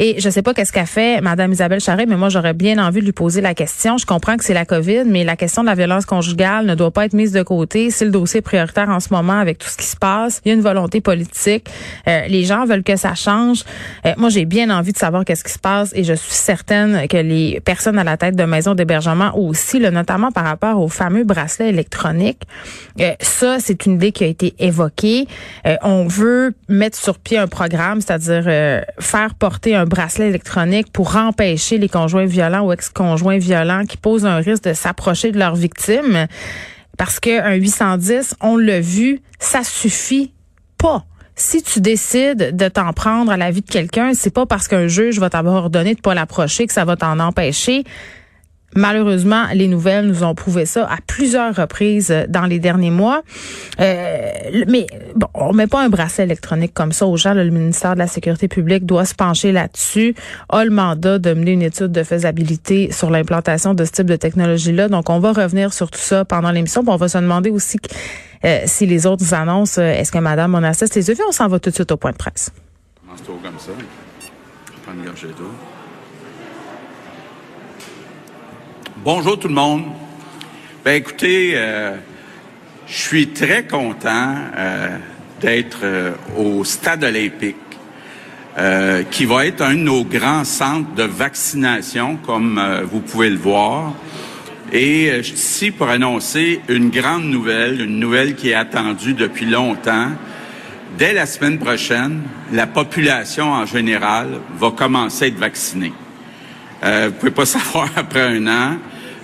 Et 0.04 0.18
je 0.18 0.28
sais 0.30 0.42
pas 0.42 0.52
qu'est-ce 0.52 0.72
qu'a 0.72 0.84
fait 0.84 1.20
Madame 1.20 1.52
Isabelle 1.52 1.78
Charret, 1.78 2.06
mais 2.06 2.16
moi 2.16 2.28
j'aurais 2.28 2.54
bien 2.54 2.84
envie 2.84 2.98
de 2.98 3.04
lui 3.04 3.12
poser 3.12 3.40
la 3.40 3.54
question. 3.54 3.98
Je 3.98 4.04
comprends 4.04 4.36
que 4.36 4.42
c'est 4.42 4.52
la 4.52 4.64
COVID, 4.64 5.04
mais 5.06 5.22
la 5.22 5.36
question 5.36 5.62
de 5.62 5.68
la 5.68 5.76
violence 5.76 6.06
conjugale 6.06 6.66
ne 6.66 6.74
doit 6.74 6.90
pas 6.90 7.04
être 7.04 7.12
mise 7.12 7.30
de 7.30 7.44
côté. 7.44 7.92
C'est 7.92 8.06
le 8.06 8.10
dossier 8.10 8.40
prioritaire 8.40 8.88
en 8.88 8.98
ce 8.98 9.14
moment 9.14 9.38
avec 9.38 9.58
tout 9.58 9.68
ce 9.68 9.76
qui 9.76 9.86
se 9.86 9.96
passe. 9.96 10.40
Il 10.44 10.48
y 10.48 10.50
a 10.50 10.54
une 10.56 10.60
volonté 10.60 11.00
politique. 11.00 11.70
Euh, 12.08 12.26
les 12.26 12.42
gens 12.42 12.64
veulent 12.64 12.82
que 12.82 12.96
ça 12.96 13.14
change. 13.14 13.62
Euh, 14.04 14.12
moi 14.16 14.28
j'ai 14.28 14.44
bien 14.44 14.70
envie 14.76 14.90
de 14.90 14.98
savoir 14.98 15.24
qu'est-ce 15.24 15.44
qui 15.44 15.52
se 15.52 15.60
passe 15.60 15.92
et 15.94 16.02
je 16.02 16.14
suis 16.14 16.34
certaine 16.34 17.06
que 17.06 17.18
les 17.18 17.60
personnes 17.60 17.96
à 17.96 18.02
la 18.02 18.16
tête 18.16 18.34
de 18.34 18.42
maisons 18.42 18.74
d'hébergement 18.74 19.38
aussi, 19.38 19.78
là, 19.78 19.92
notamment 19.92 20.32
par 20.32 20.46
rapport 20.46 20.80
aux 20.80 20.88
fameux 20.88 21.22
bracelets 21.22 21.68
électroniques, 21.68 22.42
euh, 23.00 23.12
ça 23.20 23.58
c'est 23.60 23.86
une 23.86 23.92
idée 23.92 24.10
qui 24.10 24.24
a 24.24 24.26
été 24.26 24.52
évoquée. 24.58 25.28
on 25.82 26.08
veut 26.08 26.54
mettre 26.68 26.98
sur 26.98 27.20
pied 27.20 27.38
un 27.38 27.46
programme, 27.46 28.00
c'est-à-dire 28.00 28.82
faire 28.98 29.34
porter 29.36 29.76
un 29.76 29.86
bracelet 29.92 30.28
électronique 30.28 30.90
pour 30.90 31.16
empêcher 31.16 31.76
les 31.76 31.88
conjoints 31.88 32.24
violents 32.24 32.66
ou 32.66 32.72
ex-conjoints 32.72 33.38
violents 33.38 33.84
qui 33.84 33.98
posent 33.98 34.24
un 34.24 34.36
risque 34.36 34.64
de 34.64 34.72
s'approcher 34.72 35.32
de 35.32 35.38
leurs 35.38 35.54
victimes. 35.54 36.26
Parce 36.96 37.20
qu'un 37.20 37.52
810, 37.52 38.36
on 38.40 38.56
l'a 38.56 38.80
vu, 38.80 39.20
ça 39.38 39.62
suffit 39.62 40.32
pas 40.78 41.04
si 41.34 41.62
tu 41.62 41.80
décides 41.80 42.56
de 42.56 42.68
t'en 42.68 42.92
prendre 42.92 43.32
à 43.32 43.36
la 43.36 43.50
vie 43.50 43.62
de 43.62 43.70
quelqu'un, 43.70 44.12
c'est 44.14 44.32
pas 44.32 44.46
parce 44.46 44.68
qu'un 44.68 44.86
juge 44.86 45.18
va 45.18 45.30
t'avoir 45.30 45.56
ordonné 45.56 45.94
de 45.94 46.00
pas 46.00 46.14
l'approcher 46.14 46.66
que 46.66 46.72
ça 46.72 46.84
va 46.84 46.96
t'en 46.96 47.18
empêcher. 47.18 47.84
Malheureusement, 48.74 49.44
les 49.52 49.68
nouvelles 49.68 50.06
nous 50.06 50.24
ont 50.24 50.34
prouvé 50.34 50.64
ça 50.64 50.86
à 50.86 50.96
plusieurs 51.06 51.54
reprises 51.54 52.14
dans 52.28 52.46
les 52.46 52.58
derniers 52.58 52.90
mois. 52.90 53.22
Euh, 53.80 54.30
mais 54.68 54.86
bon, 55.14 55.26
on 55.34 55.52
met 55.52 55.66
pas 55.66 55.82
un 55.82 55.88
bracelet 55.88 56.24
électronique 56.24 56.72
comme 56.72 56.92
ça 56.92 57.06
aux 57.06 57.16
gens. 57.16 57.34
le 57.34 57.48
ministère 57.50 57.94
de 57.94 57.98
la 57.98 58.06
Sécurité 58.06 58.48
publique 58.48 58.86
doit 58.86 59.04
se 59.04 59.14
pencher 59.14 59.52
là-dessus, 59.52 60.14
a 60.48 60.64
le 60.64 60.70
mandat 60.70 61.18
de 61.18 61.34
mener 61.34 61.52
une 61.52 61.62
étude 61.62 61.92
de 61.92 62.02
faisabilité 62.02 62.90
sur 62.92 63.10
l'implantation 63.10 63.74
de 63.74 63.84
ce 63.84 63.90
type 63.92 64.06
de 64.06 64.16
technologie-là. 64.16 64.88
Donc, 64.88 65.10
on 65.10 65.18
va 65.18 65.32
revenir 65.32 65.72
sur 65.72 65.90
tout 65.90 66.00
ça 66.00 66.24
pendant 66.24 66.50
l'émission. 66.50 66.82
On 66.86 66.96
va 66.96 67.08
se 67.08 67.18
demander 67.18 67.50
aussi 67.50 67.78
euh, 68.44 68.62
si 68.66 68.86
les 68.86 69.06
autres 69.06 69.34
annoncent, 69.34 69.80
euh, 69.80 69.92
est-ce 69.92 70.10
que 70.10 70.18
Madame 70.18 70.50
Monassis 70.50 70.86
les 70.94 71.10
a 71.10 71.14
On 71.28 71.32
s'en 71.32 71.48
va 71.48 71.58
tout 71.58 71.70
de 71.70 71.74
suite 71.74 71.92
au 71.92 71.96
point 71.96 72.12
de 72.12 72.16
presse. 72.16 72.50
comme 73.42 73.58
ça. 73.58 73.72
Bonjour 79.04 79.36
tout 79.36 79.48
le 79.48 79.54
monde. 79.54 79.82
Ben 80.84 80.92
écoutez, 80.92 81.54
euh, 81.56 81.96
je 82.86 82.92
suis 82.92 83.30
très 83.30 83.66
content 83.66 84.36
euh, 84.56 84.96
d'être 85.40 85.80
euh, 85.82 86.12
au 86.38 86.62
Stade 86.62 87.02
olympique, 87.02 87.56
qui 89.10 89.24
va 89.24 89.46
être 89.46 89.62
un 89.62 89.74
de 89.74 89.80
nos 89.80 90.04
grands 90.04 90.44
centres 90.44 90.94
de 90.94 91.02
vaccination, 91.02 92.16
comme 92.16 92.62
vous 92.88 93.00
pouvez 93.00 93.30
le 93.30 93.38
voir. 93.38 93.92
Et 94.70 95.10
je 95.16 95.22
suis 95.22 95.34
ici 95.34 95.70
pour 95.72 95.88
annoncer 95.88 96.60
une 96.68 96.90
grande 96.90 97.24
nouvelle, 97.24 97.80
une 97.80 97.98
nouvelle 97.98 98.36
qui 98.36 98.50
est 98.50 98.54
attendue 98.54 99.14
depuis 99.14 99.46
longtemps. 99.46 100.10
Dès 100.96 101.12
la 101.12 101.26
semaine 101.26 101.58
prochaine, 101.58 102.20
la 102.52 102.68
population 102.68 103.50
en 103.50 103.66
général 103.66 104.28
va 104.60 104.70
commencer 104.70 105.24
à 105.24 105.28
être 105.28 105.38
vaccinée. 105.38 105.92
Euh, 106.82 107.08
vous 107.08 107.14
pouvez 107.18 107.32
pas 107.32 107.46
savoir 107.46 107.88
après 107.96 108.22
un 108.22 108.46
an. 108.46 108.76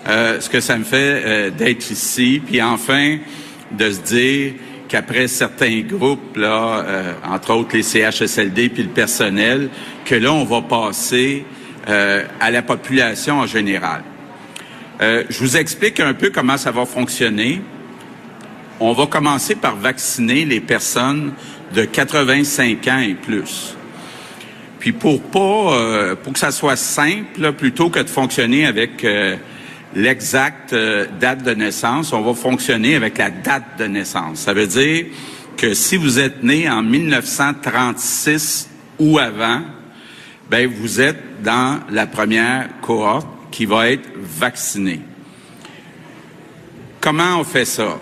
Euh, 0.08 0.40
ce 0.40 0.48
que 0.48 0.60
ça 0.60 0.78
me 0.78 0.84
fait 0.84 1.22
euh, 1.24 1.50
d'être 1.50 1.90
ici, 1.90 2.40
puis 2.44 2.62
enfin 2.62 3.18
de 3.70 3.90
se 3.90 4.00
dire 4.00 4.52
qu'après 4.88 5.28
certains 5.28 5.80
groupes, 5.80 6.36
là, 6.36 6.84
euh, 6.86 7.12
entre 7.28 7.52
autres 7.52 7.76
les 7.76 7.82
CHSLD 7.82 8.70
puis 8.70 8.84
le 8.84 8.88
personnel, 8.88 9.68
que 10.04 10.14
là, 10.14 10.32
on 10.32 10.44
va 10.44 10.62
passer 10.62 11.44
à 12.40 12.50
la 12.50 12.60
population 12.60 13.38
en 13.38 13.46
général. 13.46 14.02
Euh, 15.00 15.22
je 15.28 15.38
vous 15.38 15.56
explique 15.56 16.00
un 16.00 16.12
peu 16.12 16.30
comment 16.30 16.56
ça 16.56 16.72
va 16.72 16.84
fonctionner. 16.84 17.62
On 18.80 18.92
va 18.92 19.06
commencer 19.06 19.54
par 19.54 19.76
vacciner 19.76 20.44
les 20.44 20.60
personnes 20.60 21.32
de 21.74 21.84
85 21.84 22.88
ans 22.88 22.98
et 22.98 23.14
plus. 23.14 23.76
Puis 24.80 24.92
pour 24.92 25.22
pas, 25.22 25.38
euh, 25.72 26.14
pour 26.16 26.32
que 26.32 26.38
ça 26.38 26.50
soit 26.50 26.76
simple, 26.76 27.52
plutôt 27.52 27.90
que 27.90 28.00
de 28.00 28.08
fonctionner 28.08 28.66
avec 28.66 29.06
euh, 29.96 30.00
l'exacte 30.00 30.74
date 31.20 31.42
de 31.42 31.52
naissance, 31.52 32.12
on 32.12 32.22
va 32.22 32.34
fonctionner 32.34 32.96
avec 32.96 33.18
la 33.18 33.30
date 33.30 33.78
de 33.78 33.84
naissance. 33.84 34.40
Ça 34.40 34.52
veut 34.52 34.66
dire 34.66 35.06
que 35.56 35.74
si 35.74 35.96
vous 35.96 36.18
êtes 36.18 36.42
né 36.42 36.68
en 36.70 36.82
1936 36.82 38.68
ou 38.98 39.18
avant, 39.18 39.62
ben 40.50 40.68
vous 40.68 41.00
êtes 41.00 41.42
dans 41.42 41.80
la 41.90 42.06
première 42.06 42.68
cohorte 42.80 43.28
qui 43.50 43.66
va 43.66 43.90
être 43.90 44.08
vaccinée. 44.16 45.00
Comment 47.00 47.40
on 47.40 47.44
fait 47.44 47.64
ça? 47.64 47.98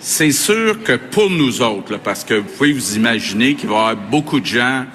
C'est 0.00 0.32
sûr 0.32 0.82
que 0.82 0.92
pour 0.92 1.30
nous 1.30 1.60
autres, 1.62 1.98
parce 1.98 2.24
que 2.24 2.34
vous 2.34 2.48
pouvez 2.48 2.72
vous 2.72 2.96
imaginer 2.96 3.54
qu'il 3.54 3.68
va 3.68 3.74
y 3.74 3.78
avoir 3.78 3.96
beaucoup 3.96 4.40
de 4.40 4.46
gens 4.46 4.86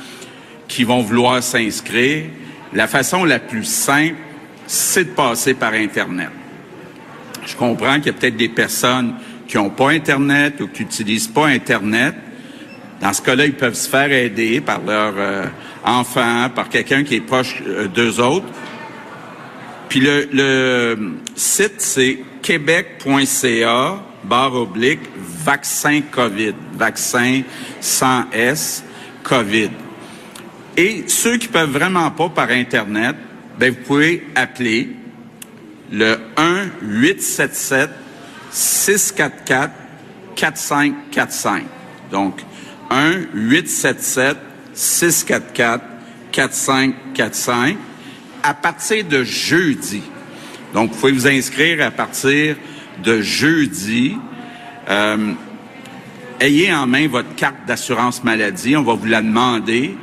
qui 0.67 0.83
vont 0.83 1.01
vouloir 1.01 1.43
s'inscrire, 1.43 2.25
la 2.73 2.87
façon 2.87 3.25
la 3.25 3.39
plus 3.39 3.65
simple, 3.65 4.15
c'est 4.67 5.05
de 5.05 5.09
passer 5.09 5.53
par 5.53 5.73
Internet. 5.73 6.29
Je 7.45 7.55
comprends 7.55 7.95
qu'il 7.95 8.07
y 8.07 8.09
a 8.09 8.13
peut-être 8.13 8.37
des 8.37 8.49
personnes 8.49 9.15
qui 9.47 9.57
n'ont 9.57 9.69
pas 9.69 9.89
Internet 9.89 10.61
ou 10.61 10.67
qui 10.67 10.83
n'utilisent 10.83 11.27
pas 11.27 11.47
Internet. 11.47 12.15
Dans 13.01 13.11
ce 13.11 13.21
cas-là, 13.21 13.45
ils 13.45 13.55
peuvent 13.55 13.73
se 13.73 13.89
faire 13.89 14.11
aider 14.11 14.61
par 14.61 14.81
leur 14.81 15.13
euh, 15.17 15.45
enfant, 15.83 16.49
par 16.55 16.69
quelqu'un 16.69 17.03
qui 17.03 17.15
est 17.15 17.21
proche 17.21 17.61
euh, 17.67 17.87
d'eux 17.87 18.19
autres. 18.21 18.45
Puis 19.89 19.99
le, 19.99 20.29
le 20.31 21.17
site, 21.35 21.79
c'est 21.79 22.19
québec.ca 22.41 23.99
barre 24.23 24.55
oblique 24.55 25.01
vaccin 25.17 26.01
COVID, 26.11 26.53
vaccin 26.73 27.41
sans 27.79 28.25
S, 28.31 28.83
COVID. 29.23 29.69
Et 30.77 31.03
ceux 31.07 31.37
qui 31.37 31.47
peuvent 31.47 31.71
vraiment 31.71 32.09
pas 32.11 32.29
par 32.29 32.49
Internet, 32.49 33.15
ben 33.59 33.71
vous 33.71 33.83
pouvez 33.85 34.25
appeler 34.35 34.89
le 35.91 36.17
1 36.37 36.65
877 36.81 37.89
644 38.51 39.71
4545. 40.35 41.63
Donc 42.11 42.41
1 42.89 43.11
877 43.33 44.37
644 44.73 45.83
4545 46.31 47.77
à 48.41 48.53
partir 48.53 49.05
de 49.05 49.23
jeudi. 49.23 50.01
Donc 50.73 50.91
vous 50.91 50.99
pouvez 50.99 51.11
vous 51.11 51.27
inscrire 51.27 51.85
à 51.85 51.91
partir 51.91 52.55
de 53.03 53.21
jeudi. 53.21 54.17
Euh, 54.89 55.33
ayez 56.39 56.73
en 56.73 56.87
main 56.87 57.07
votre 57.07 57.35
carte 57.35 57.65
d'assurance 57.67 58.23
maladie. 58.23 58.75
On 58.75 58.83
va 58.83 58.95
vous 58.95 59.05
la 59.05 59.21
demander. 59.21 59.95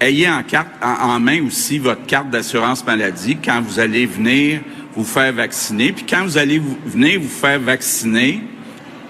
Ayez 0.00 0.28
en, 0.28 0.42
carte, 0.42 0.68
en, 0.82 1.18
main 1.18 1.42
aussi 1.46 1.78
votre 1.78 2.04
carte 2.04 2.28
d'assurance 2.28 2.84
maladie 2.84 3.38
quand 3.42 3.62
vous 3.62 3.80
allez 3.80 4.04
venir 4.04 4.60
vous 4.94 5.04
faire 5.04 5.32
vacciner. 5.32 5.92
Puis 5.92 6.04
quand 6.04 6.22
vous 6.24 6.36
allez 6.36 6.60
venir 6.84 7.20
vous 7.20 7.28
faire 7.28 7.60
vacciner, 7.60 8.42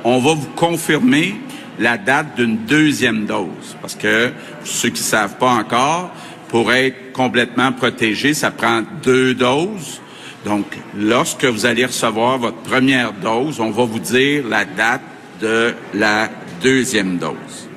on 0.04 0.20
va 0.20 0.34
vous 0.34 0.48
confirmer 0.54 1.34
la 1.78 1.98
date 1.98 2.36
d'une 2.36 2.58
deuxième 2.58 3.26
dose. 3.26 3.76
Parce 3.80 3.96
que 3.96 4.30
ceux 4.64 4.90
qui 4.90 5.00
ne 5.00 5.06
savent 5.06 5.38
pas 5.38 5.50
encore, 5.50 6.12
pour 6.48 6.72
être 6.72 7.12
complètement 7.12 7.72
protégé, 7.72 8.34
ça 8.34 8.50
prend 8.50 8.82
deux 9.02 9.34
doses. 9.34 10.00
Donc, 10.44 10.66
lorsque 10.96 11.44
vous 11.44 11.66
allez 11.66 11.84
recevoir 11.84 12.38
votre 12.38 12.58
première 12.58 13.12
dose, 13.12 13.58
on 13.58 13.70
va 13.70 13.84
vous 13.84 13.98
dire 13.98 14.46
la 14.48 14.64
date 14.64 15.02
de 15.40 15.74
la 15.92 16.28
deuxième 16.62 17.18
dose. 17.18 17.68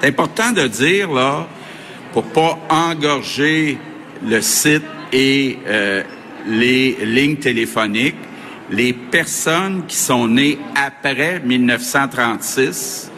C'est 0.00 0.08
important 0.08 0.52
de 0.52 0.66
dire, 0.66 1.10
là, 1.10 1.48
pour 2.12 2.24
pas 2.24 2.58
engorger 2.68 3.78
le 4.26 4.40
site 4.40 4.84
et 5.12 5.58
euh, 5.66 6.02
les 6.46 6.96
lignes 7.04 7.36
téléphoniques, 7.36 8.16
les 8.70 8.92
personnes 8.92 9.84
qui 9.86 9.96
sont 9.96 10.28
nées 10.28 10.58
après 10.74 11.40
1936, 11.40 13.10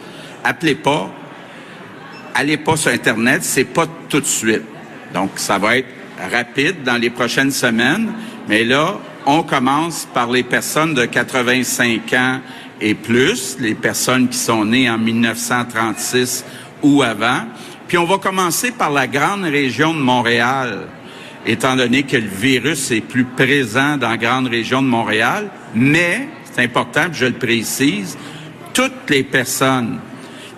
appelez 0.43 0.75
pas, 0.75 1.11
allez 2.35 2.57
pas 2.57 2.77
sur 2.77 2.91
Internet, 2.91 3.43
c'est 3.43 3.65
pas 3.65 3.87
tout 4.09 4.21
de 4.21 4.25
suite. 4.25 4.63
Donc, 5.13 5.31
ça 5.35 5.57
va 5.57 5.77
être 5.77 5.89
rapide 6.31 6.83
dans 6.83 6.97
les 6.97 7.09
prochaines 7.09 7.51
semaines, 7.51 8.11
mais 8.47 8.63
là, 8.63 8.97
on 9.25 9.43
commence 9.43 10.07
par 10.13 10.31
les 10.31 10.43
personnes 10.43 10.93
de 10.93 11.05
85 11.05 12.13
ans 12.13 12.39
et 12.79 12.95
plus, 12.95 13.57
les 13.59 13.75
personnes 13.75 14.27
qui 14.27 14.37
sont 14.37 14.65
nées 14.65 14.89
en 14.89 14.97
1936 14.97 16.43
ou 16.81 17.03
avant. 17.03 17.45
Puis 17.91 17.97
on 17.97 18.05
va 18.05 18.19
commencer 18.19 18.71
par 18.71 18.89
la 18.89 19.05
grande 19.05 19.43
région 19.43 19.93
de 19.93 19.99
Montréal, 19.99 20.87
étant 21.45 21.75
donné 21.75 22.03
que 22.03 22.15
le 22.15 22.25
virus 22.25 22.89
est 22.91 23.01
plus 23.01 23.25
présent 23.25 23.97
dans 23.97 24.11
la 24.11 24.15
grande 24.15 24.47
région 24.47 24.81
de 24.81 24.87
Montréal, 24.87 25.49
mais, 25.75 26.29
c'est 26.45 26.61
important, 26.61 27.07
je 27.11 27.25
le 27.25 27.33
précise, 27.33 28.17
toutes 28.71 29.09
les 29.09 29.23
personnes 29.23 29.99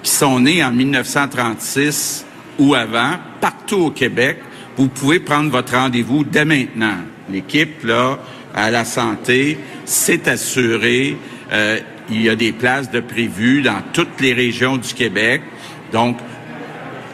qui 0.03 0.11
sont 0.11 0.41
nées 0.41 0.63
en 0.63 0.71
1936 0.71 2.23
ou 2.59 2.75
avant, 2.75 3.13
partout 3.41 3.85
au 3.85 3.89
Québec, 3.89 4.37
vous 4.77 4.89
pouvez 4.89 5.19
prendre 5.19 5.49
votre 5.49 5.73
rendez-vous 5.73 6.23
dès 6.23 6.45
maintenant. 6.45 6.97
L'équipe, 7.31 7.83
là, 7.83 8.19
à 8.53 8.69
la 8.69 8.85
santé, 8.85 9.57
s'est 9.85 10.29
assurée. 10.29 11.17
Euh, 11.51 11.79
il 12.11 12.21
y 12.21 12.29
a 12.29 12.35
des 12.35 12.51
places 12.51 12.91
de 12.91 12.99
prévues 12.99 13.63
dans 13.63 13.81
toutes 13.91 14.21
les 14.21 14.33
régions 14.33 14.77
du 14.77 14.93
Québec. 14.93 15.41
Donc, 15.91 16.17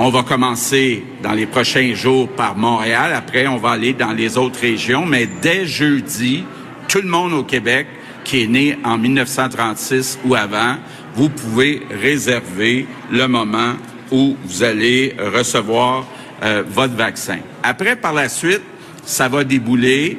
on 0.02 0.10
va 0.10 0.24
commencer 0.24 1.04
dans 1.22 1.34
les 1.34 1.46
prochains 1.46 1.94
jours 1.94 2.30
par 2.30 2.56
Montréal. 2.56 3.12
Après, 3.14 3.48
on 3.48 3.58
va 3.58 3.72
aller 3.72 3.94
dans 3.94 4.14
les 4.14 4.38
autres 4.38 4.62
régions. 4.62 5.06
Mais 5.06 5.28
dès 5.42 5.66
jeudi, 5.66 6.46
tout 6.88 7.02
le 7.02 7.10
monde 7.10 7.34
au 7.34 7.44
Québec 7.44 7.86
qui 8.24 8.44
est 8.44 8.48
né 8.48 8.78
en 8.86 8.98
1936 8.98 10.20
ou 10.24 10.36
avant, 10.36 10.78
vous 11.16 11.28
pouvez 11.28 11.82
réserver 11.92 12.88
le 13.12 13.28
moment 13.28 13.74
où 14.10 14.38
vous 14.46 14.64
allez 14.64 15.16
recevoir 15.34 16.06
euh, 16.44 16.64
votre 16.66 16.96
vaccin. 16.96 17.40
Après, 17.62 17.98
par 17.98 18.14
la 18.14 18.30
suite, 18.30 18.62
ça 19.04 19.28
va 19.28 19.44
débouler 19.44 20.18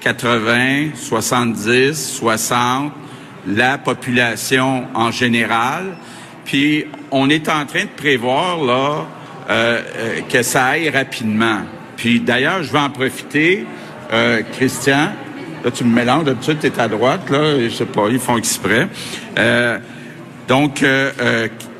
80, 0.00 0.90
70, 0.94 1.94
60, 1.94 2.92
la 3.46 3.78
population 3.78 4.84
en 4.94 5.10
général. 5.10 5.96
Puis 6.46 6.86
on 7.10 7.28
est 7.28 7.48
en 7.48 7.66
train 7.66 7.82
de 7.82 7.90
prévoir 7.96 8.62
là 8.62 9.06
euh, 9.48 9.80
euh, 9.96 10.20
que 10.28 10.42
ça 10.42 10.66
aille 10.66 10.88
rapidement. 10.88 11.60
Puis 11.96 12.20
d'ailleurs, 12.20 12.62
je 12.62 12.72
vais 12.72 12.78
en 12.78 12.90
profiter, 12.90 13.66
euh, 14.12 14.42
Christian. 14.52 15.10
Là, 15.64 15.70
tu 15.72 15.84
me 15.84 15.94
mélanges. 15.94 16.24
D'habitude, 16.24 16.58
tu 16.60 16.66
es 16.68 16.80
à 16.80 16.88
droite. 16.88 17.28
Là, 17.30 17.60
je 17.60 17.68
sais 17.68 17.86
pas, 17.86 18.08
ils 18.10 18.20
font 18.20 18.38
exprès. 18.38 18.88
donc, 20.46 20.84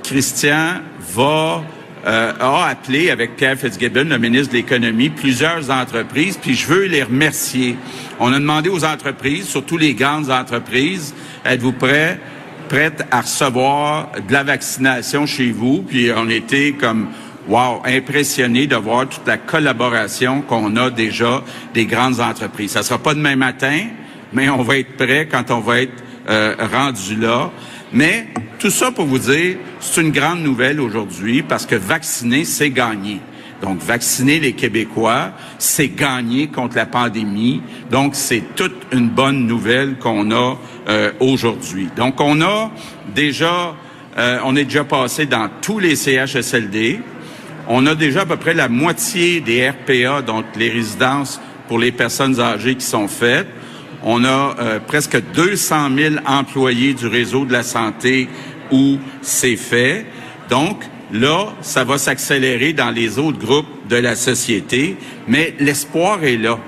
Christian 0.03 0.81
va 1.15 1.63
a 2.05 2.69
appelé 2.69 3.11
avec 3.11 3.37
Pierre 3.37 3.57
Fitzgibbon, 3.57 4.05
le 4.09 4.19
ministre 4.19 4.53
de 4.53 4.59
l'Économie, 4.59 5.11
plusieurs 5.11 5.71
entreprises, 5.71 6.39
puis 6.41 6.55
je 6.55 6.67
veux 6.67 6.85
les 6.87 7.03
remercier. 7.03 7.77
On 8.21 8.33
a 8.33 8.39
demandé 8.39 8.69
aux 8.69 8.85
entreprises, 8.85 9.47
surtout 9.49 9.77
les 9.77 9.95
grandes 9.95 10.31
entreprises, 10.31 11.15
êtes-vous 11.45 11.73
prêts, 11.73 12.19
prêtes 12.69 13.05
à 13.11 13.21
recevoir 13.21 14.13
de 14.27 14.33
la 14.33 14.43
vaccination 14.43 15.27
chez 15.27 15.51
vous? 15.51 15.83
Puis 15.83 16.11
on 16.15 16.29
était 16.29 16.73
comme 16.73 17.09
wow, 17.49 17.83
impressionnés 17.85 18.67
de 18.67 18.77
voir 18.77 19.09
toute 19.09 19.27
la 19.27 19.39
collaboration 19.39 20.43
qu'on 20.43 20.77
a 20.77 20.91
déjà 20.91 21.43
des 21.75 21.87
grandes 21.87 22.21
entreprises. 22.21 22.73
Ça 22.73 22.83
sera 22.83 22.99
pas 22.99 23.15
demain 23.15 23.37
matin, 23.37 23.87
mais 24.33 24.49
on 24.49 24.63
va 24.63 24.79
être 24.79 24.97
prêt 24.97 25.29
quand 25.31 25.51
on 25.51 25.61
va 25.61 25.83
être 25.83 26.03
euh, 26.29 26.55
rendu 26.73 27.17
là. 27.17 27.51
Mais 27.93 28.27
tout 28.59 28.71
ça 28.71 28.91
pour 28.91 29.07
vous 29.07 29.19
dire, 29.19 29.57
c'est 29.81 30.01
une 30.01 30.11
grande 30.11 30.41
nouvelle 30.43 30.81
aujourd'hui 30.81 31.43
parce 31.43 31.67
que 31.67 31.77
vacciner, 31.77 32.45
c'est 32.45 32.71
gagner. 32.71 33.21
Donc, 33.63 33.81
vacciner 33.81 34.39
les 34.39 34.53
Québécois, 34.53 35.33
c'est 35.59 35.89
gagner 35.89 36.49
contre 36.49 36.77
la 36.77 36.87
pandémie. 36.87 37.63
Donc, 37.91 38.15
c'est 38.15 38.43
toute 38.55 38.77
une 38.93 39.09
bonne 39.09 39.47
nouvelle 39.47 39.97
qu'on 39.99 40.31
a 40.31 40.59
euh, 40.89 41.13
aujourd'hui. 41.21 41.89
Donc, 41.97 42.21
on 42.21 42.41
a 42.43 42.71
déjà, 43.15 43.75
euh, 44.19 44.39
on 44.45 44.57
est 44.57 44.65
déjà 44.65 44.85
passé 44.85 45.27
dans 45.27 45.49
tous 45.63 45.79
les 45.79 45.97
CHSLD. 45.97 47.01
On 47.69 47.87
a 47.87 47.95
déjà 47.95 48.23
à 48.23 48.27
peu 48.27 48.37
près 48.37 48.55
la 48.55 48.69
moitié 48.69 49.41
des 49.41 49.69
RPA, 49.69 50.23
donc 50.23 50.45
les 50.57 50.71
résidences 50.71 51.41
pour 51.67 51.79
les 51.79 51.93
personnes 51.93 52.39
âgées 52.39 52.75
qui 52.77 52.85
sont 52.85 53.09
faites. 53.09 53.49
On 54.05 54.25
a 54.25 54.55
euh, 54.61 54.79
presque 54.87 55.21
200 55.35 55.89
000 55.97 56.15
employés 56.27 56.95
du 56.95 57.07
réseau 57.07 57.45
de 57.45 57.53
la 57.53 57.63
santé 57.63 58.29
où 58.71 58.99
c'est 59.23 59.57
fait. 59.57 60.07
Donc, 60.49 60.85
là, 61.13 61.53
ça 61.61 61.85
va 61.85 61.99
s'accélérer 61.99 62.73
dans 62.73 62.91
les 62.91 63.19
autres 63.19 63.39
groupes 63.39 63.67
de 63.89 63.97
la 63.97 64.17
société, 64.17 64.97
mais 65.29 65.55
l'espoir 65.59 66.25
est 66.25 66.37
là. 66.37 66.59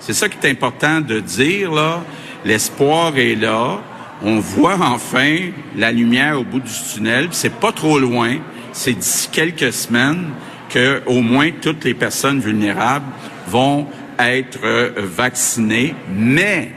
C'est 0.00 0.12
ça 0.12 0.28
qui 0.28 0.36
est 0.46 0.50
important 0.50 1.00
de 1.00 1.20
dire, 1.20 1.72
là. 1.72 2.02
L'espoir 2.44 3.16
est 3.18 3.34
là. 3.34 3.80
On 4.22 4.38
voit 4.38 4.78
enfin 4.80 5.50
la 5.76 5.90
lumière 5.90 6.40
au 6.40 6.44
bout 6.44 6.60
du 6.60 6.72
tunnel. 6.94 7.28
C'est 7.32 7.54
pas 7.54 7.72
trop 7.72 7.98
loin. 7.98 8.36
C'est 8.72 8.92
d'ici 8.92 9.28
quelques 9.32 9.72
semaines 9.72 10.30
que 10.68 11.02
au 11.06 11.22
moins 11.22 11.50
toutes 11.60 11.84
les 11.84 11.94
personnes 11.94 12.38
vulnérables 12.38 13.06
vont 13.48 13.88
être 14.18 14.60
euh, 14.62 14.92
vaccinées. 14.96 15.94
Mais 16.14 16.70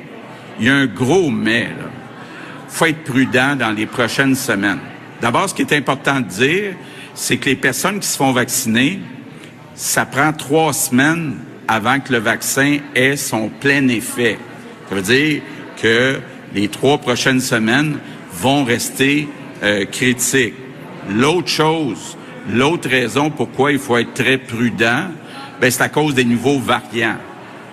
il 0.59 0.65
y 0.65 0.69
a 0.69 0.75
un 0.75 0.87
gros 0.87 1.29
mais. 1.29 1.65
Là. 1.65 1.89
Faut 2.67 2.85
être 2.85 3.03
prudent 3.03 3.55
dans 3.55 3.71
les 3.71 3.85
prochaines 3.85 4.35
semaines. 4.35 4.79
D'abord, 5.21 5.49
ce 5.49 5.53
qui 5.53 5.61
est 5.61 5.73
important 5.73 6.19
de 6.21 6.25
dire, 6.25 6.73
c'est 7.13 7.37
que 7.37 7.49
les 7.49 7.55
personnes 7.55 7.99
qui 7.99 8.07
se 8.07 8.17
font 8.17 8.31
vacciner, 8.31 8.99
ça 9.75 10.05
prend 10.05 10.33
trois 10.33 10.73
semaines 10.73 11.37
avant 11.67 11.99
que 11.99 12.11
le 12.11 12.19
vaccin 12.19 12.79
ait 12.95 13.15
son 13.15 13.49
plein 13.49 13.87
effet. 13.87 14.37
Ça 14.89 14.95
veut 14.95 15.01
dire 15.01 15.41
que 15.81 16.19
les 16.53 16.67
trois 16.67 16.97
prochaines 16.97 17.39
semaines 17.39 17.97
vont 18.33 18.63
rester 18.63 19.27
euh, 19.63 19.85
critiques. 19.85 20.55
L'autre 21.09 21.47
chose, 21.47 22.17
l'autre 22.51 22.89
raison 22.89 23.29
pourquoi 23.29 23.71
il 23.71 23.79
faut 23.79 23.97
être 23.97 24.13
très 24.13 24.37
prudent, 24.37 25.05
ben, 25.61 25.69
c'est 25.69 25.83
à 25.83 25.89
cause 25.89 26.13
des 26.13 26.25
nouveaux 26.25 26.59
variants. 26.59 27.17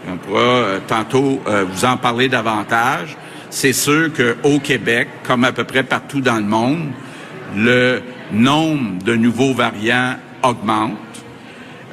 On 0.09 0.17
pourra 0.17 0.41
euh, 0.41 0.79
tantôt 0.87 1.41
euh, 1.47 1.65
vous 1.65 1.85
en 1.85 1.97
parler 1.97 2.29
davantage. 2.29 3.17
C'est 3.51 3.73
sûr 3.73 4.11
qu'au 4.13 4.59
Québec, 4.59 5.09
comme 5.25 5.45
à 5.45 5.53
peu 5.53 5.65
près 5.65 5.83
partout 5.83 6.21
dans 6.21 6.37
le 6.37 6.43
monde, 6.43 6.89
le 7.57 8.03
nombre 8.33 9.03
de 9.05 9.15
nouveaux 9.15 9.55
variants 9.55 10.17
augmente 10.43 10.97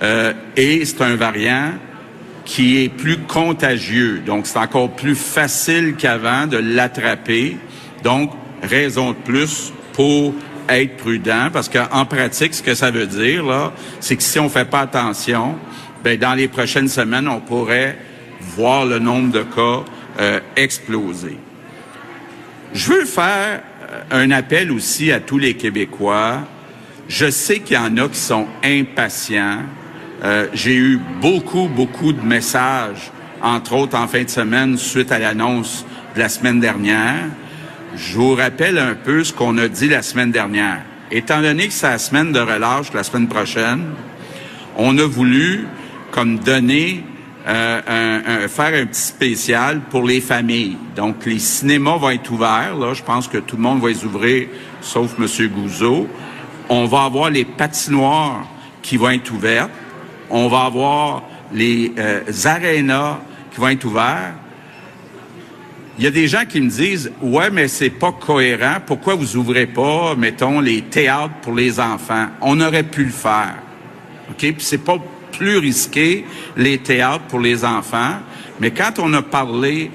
euh, 0.01 0.33
et 0.57 0.83
c'est 0.85 1.01
un 1.01 1.15
variant 1.15 1.71
qui 2.45 2.83
est 2.83 2.89
plus 2.89 3.19
contagieux. 3.19 4.21
Donc, 4.25 4.47
c'est 4.47 4.59
encore 4.59 4.91
plus 4.91 5.15
facile 5.15 5.95
qu'avant 5.97 6.45
de 6.45 6.57
l'attraper. 6.57 7.57
Donc, 8.03 8.31
raison 8.61 9.11
de 9.11 9.17
plus 9.17 9.71
pour 9.93 10.33
être 10.67 10.97
prudent, 10.97 11.49
parce 11.51 11.69
qu'en 11.69 12.05
pratique, 12.05 12.53
ce 12.53 12.63
que 12.63 12.73
ça 12.73 12.91
veut 12.91 13.07
dire, 13.07 13.45
là, 13.45 13.71
c'est 13.99 14.15
que 14.15 14.23
si 14.23 14.39
on 14.39 14.49
fait 14.49 14.69
pas 14.69 14.81
attention, 14.81 15.55
ben, 16.03 16.17
dans 16.17 16.33
les 16.33 16.47
prochaines 16.47 16.87
semaines, 16.89 17.27
on 17.27 17.39
pourrait 17.39 17.97
voir 18.55 18.85
le 18.85 18.99
nombre 18.99 19.31
de 19.31 19.43
cas 19.43 19.83
euh, 20.19 20.39
exploser. 20.55 21.37
Je 22.73 22.91
veux 22.91 23.05
faire 23.05 23.61
un 24.11 24.31
appel 24.31 24.71
aussi 24.71 25.11
à 25.11 25.19
tous 25.19 25.37
les 25.37 25.55
Québécois. 25.55 26.39
Je 27.07 27.29
sais 27.29 27.59
qu'il 27.59 27.75
y 27.75 27.79
en 27.79 27.97
a 27.97 28.07
qui 28.07 28.19
sont 28.19 28.47
impatients. 28.63 29.59
Euh, 30.23 30.47
j'ai 30.53 30.75
eu 30.75 30.99
beaucoup, 31.21 31.67
beaucoup 31.67 32.13
de 32.13 32.21
messages, 32.21 33.11
entre 33.41 33.73
autres 33.73 33.97
en 33.97 34.07
fin 34.07 34.23
de 34.23 34.29
semaine, 34.29 34.77
suite 34.77 35.11
à 35.11 35.19
l'annonce 35.19 35.85
de 36.15 36.19
la 36.19 36.29
semaine 36.29 36.59
dernière. 36.59 37.25
Je 37.95 38.17
vous 38.17 38.35
rappelle 38.35 38.77
un 38.77 38.95
peu 38.95 39.23
ce 39.23 39.33
qu'on 39.33 39.57
a 39.57 39.67
dit 39.67 39.89
la 39.89 40.01
semaine 40.01 40.31
dernière. 40.31 40.81
Étant 41.11 41.41
donné 41.41 41.67
que 41.67 41.73
c'est 41.73 41.89
la 41.89 41.97
semaine 41.97 42.31
de 42.31 42.39
relâche 42.39 42.91
la 42.93 43.03
semaine 43.03 43.27
prochaine, 43.27 43.83
on 44.77 44.97
a 44.97 45.05
voulu 45.05 45.67
comme 46.11 46.39
donner 46.39 47.03
faire 47.45 48.73
un 48.73 48.85
petit 48.85 49.01
spécial 49.01 49.81
pour 49.89 50.03
les 50.03 50.21
familles. 50.21 50.77
Donc, 50.95 51.25
les 51.25 51.39
cinémas 51.39 51.97
vont 51.97 52.09
être 52.09 52.31
ouverts. 52.31 52.77
Là, 52.77 52.93
je 52.93 53.03
pense 53.03 53.27
que 53.27 53.37
tout 53.37 53.57
le 53.57 53.61
monde 53.61 53.81
va 53.81 53.89
les 53.89 54.05
ouvrir, 54.05 54.47
sauf 54.81 55.15
M. 55.19 55.27
Gouzeau. 55.49 56.07
On 56.69 56.85
va 56.85 57.03
avoir 57.03 57.29
les 57.29 57.45
patinoires 57.45 58.47
qui 58.81 58.97
vont 58.97 59.09
être 59.09 59.31
ouvertes. 59.31 59.71
On 60.29 60.47
va 60.47 60.61
avoir 60.61 61.23
les 61.53 61.91
euh, 61.97 62.21
arénas 62.45 63.19
qui 63.51 63.59
vont 63.59 63.69
être 63.69 63.85
ouverts. 63.85 64.33
Il 65.97 66.03
y 66.03 66.07
a 66.07 66.11
des 66.11 66.27
gens 66.27 66.43
qui 66.49 66.59
me 66.59 66.69
disent 66.69 67.11
ouais 67.21 67.51
mais 67.51 67.67
c'est 67.67 67.91
pas 67.91 68.11
cohérent. 68.11 68.77
Pourquoi 68.85 69.13
vous 69.15 69.37
ouvrez 69.37 69.67
pas, 69.67 70.15
mettons, 70.15 70.59
les 70.59 70.81
théâtres 70.81 71.35
pour 71.41 71.53
les 71.53 71.79
enfants 71.79 72.27
On 72.41 72.59
aurait 72.61 72.83
pu 72.83 73.03
le 73.05 73.11
faire. 73.11 73.55
Ok, 74.31 74.37
puis 74.39 74.55
c'est 74.59 74.79
pas 74.79 74.97
plus 75.43 75.57
risqué 75.57 76.23
les 76.55 76.77
théâtres 76.77 77.25
pour 77.25 77.41
les 77.41 77.65
enfants. 77.65 78.15
Mais 78.61 78.71
quand 78.71 78.97
on 78.99 79.11
a 79.13 79.21
parlé 79.21 79.91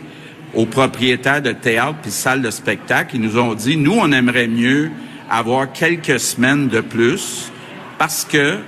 aux 0.53 0.67
propriétaires 0.67 1.41
de 1.41 1.53
théâtres 1.53 2.01
puis 2.03 2.11
salles 2.11 2.43
de 2.43 2.51
spectacle, 2.51 3.17
ils 3.17 3.23
nous 3.23 3.39
ont 3.39 3.55
dit 3.55 3.79
nous 3.79 3.97
on 3.99 4.13
aimerait 4.13 4.47
mieux 4.47 4.91
avoir 5.31 5.73
quelques 5.73 6.21
semaines 6.21 6.69
de 6.69 6.83
plus 6.83 7.51
parce 7.97 8.27
que 8.27 8.59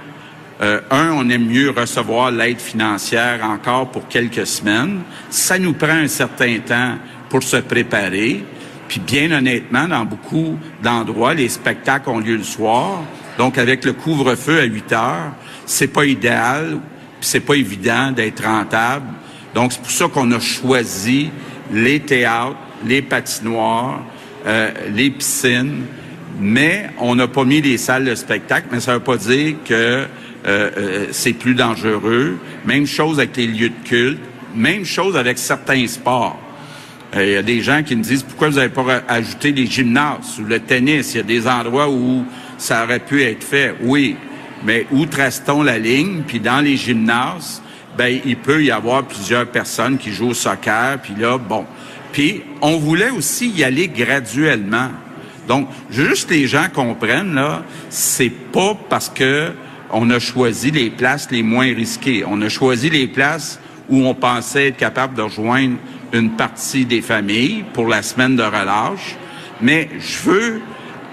euh, 0.62 0.80
un, 0.90 1.12
on 1.12 1.28
aime 1.28 1.48
mieux 1.48 1.68
recevoir 1.68 2.30
l'aide 2.30 2.60
financière 2.60 3.44
encore 3.44 3.90
pour 3.90 4.08
quelques 4.08 4.46
semaines. 4.46 5.00
Ça 5.28 5.58
nous 5.58 5.74
prend 5.74 5.88
un 5.88 6.08
certain 6.08 6.60
temps 6.60 6.94
pour 7.28 7.42
se 7.42 7.58
préparer. 7.58 8.42
Puis 8.88 9.00
bien 9.00 9.30
honnêtement, 9.32 9.86
dans 9.86 10.06
beaucoup 10.06 10.58
d'endroits, 10.82 11.34
les 11.34 11.50
spectacles 11.50 12.08
ont 12.08 12.20
lieu 12.20 12.36
le 12.36 12.42
soir. 12.42 13.02
Donc 13.38 13.58
avec 13.58 13.84
le 13.84 13.92
couvre-feu 13.92 14.60
à 14.60 14.64
8 14.64 14.92
heures, 14.92 15.32
c'est 15.66 15.88
pas 15.88 16.04
idéal, 16.04 16.78
c'est 17.20 17.40
pas 17.40 17.54
évident 17.54 18.12
d'être 18.12 18.44
rentable. 18.44 19.06
Donc 19.54 19.72
c'est 19.72 19.80
pour 19.80 19.90
ça 19.90 20.08
qu'on 20.08 20.30
a 20.32 20.40
choisi 20.40 21.30
les 21.72 22.00
théâtres, 22.00 22.56
les 22.86 23.02
patinoires, 23.02 24.00
euh, 24.46 24.70
les 24.94 25.10
piscines, 25.10 25.84
mais 26.40 26.90
on 26.98 27.14
n'a 27.14 27.28
pas 27.28 27.44
mis 27.44 27.60
les 27.60 27.78
salles 27.78 28.06
de 28.06 28.14
spectacle. 28.14 28.68
Mais 28.72 28.80
ça 28.80 28.94
veut 28.94 29.00
pas 29.00 29.16
dire 29.16 29.56
que 29.64 29.74
euh, 29.74 30.06
euh, 30.46 31.06
c'est 31.10 31.34
plus 31.34 31.54
dangereux. 31.54 32.38
Même 32.64 32.86
chose 32.86 33.18
avec 33.18 33.36
les 33.36 33.46
lieux 33.46 33.68
de 33.70 33.88
culte. 33.88 34.20
Même 34.54 34.84
chose 34.84 35.16
avec 35.16 35.38
certains 35.38 35.86
sports. 35.86 36.38
Il 37.14 37.28
y 37.28 37.36
a 37.36 37.42
des 37.42 37.60
gens 37.60 37.82
qui 37.82 37.96
me 37.96 38.02
disent 38.02 38.22
pourquoi 38.22 38.48
vous 38.48 38.56
n'avez 38.56 38.68
pas 38.68 39.02
ajouté 39.08 39.52
les 39.52 39.66
gymnases 39.66 40.38
ou 40.40 40.44
le 40.44 40.60
tennis? 40.60 41.14
Il 41.14 41.16
y 41.18 41.20
a 41.20 41.24
des 41.24 41.46
endroits 41.46 41.90
où 41.90 42.24
ça 42.60 42.84
aurait 42.84 43.00
pu 43.00 43.22
être 43.22 43.42
fait. 43.42 43.74
Oui, 43.80 44.16
mais 44.64 44.86
où 44.92 45.06
trace-t-on 45.06 45.62
la 45.62 45.78
ligne? 45.78 46.22
Puis 46.26 46.38
dans 46.38 46.60
les 46.60 46.76
gymnases, 46.76 47.62
ben 47.96 48.20
il 48.24 48.36
peut 48.36 48.62
y 48.62 48.70
avoir 48.70 49.04
plusieurs 49.04 49.46
personnes 49.46 49.98
qui 49.98 50.12
jouent 50.12 50.30
au 50.30 50.34
soccer. 50.34 50.98
Puis 51.02 51.14
là, 51.18 51.38
bon. 51.38 51.64
Puis 52.12 52.42
on 52.60 52.76
voulait 52.76 53.10
aussi 53.10 53.48
y 53.48 53.64
aller 53.64 53.88
graduellement. 53.88 54.90
Donc, 55.48 55.68
juste 55.90 56.30
les 56.30 56.46
gens 56.46 56.66
comprennent 56.72 57.34
là, 57.34 57.64
c'est 57.88 58.30
pas 58.30 58.76
parce 58.88 59.08
que 59.08 59.52
on 59.92 60.08
a 60.10 60.20
choisi 60.20 60.70
les 60.70 60.90
places 60.90 61.28
les 61.30 61.42
moins 61.42 61.74
risquées. 61.74 62.24
On 62.26 62.40
a 62.42 62.48
choisi 62.48 62.90
les 62.90 63.08
places 63.08 63.58
où 63.88 64.04
on 64.06 64.14
pensait 64.14 64.68
être 64.68 64.76
capable 64.76 65.14
de 65.14 65.22
rejoindre 65.22 65.76
une 66.12 66.30
partie 66.30 66.84
des 66.84 67.00
familles 67.00 67.64
pour 67.72 67.88
la 67.88 68.02
semaine 68.02 68.36
de 68.36 68.42
relâche. 68.42 69.16
Mais 69.60 69.88
je 69.98 70.30
veux 70.30 70.60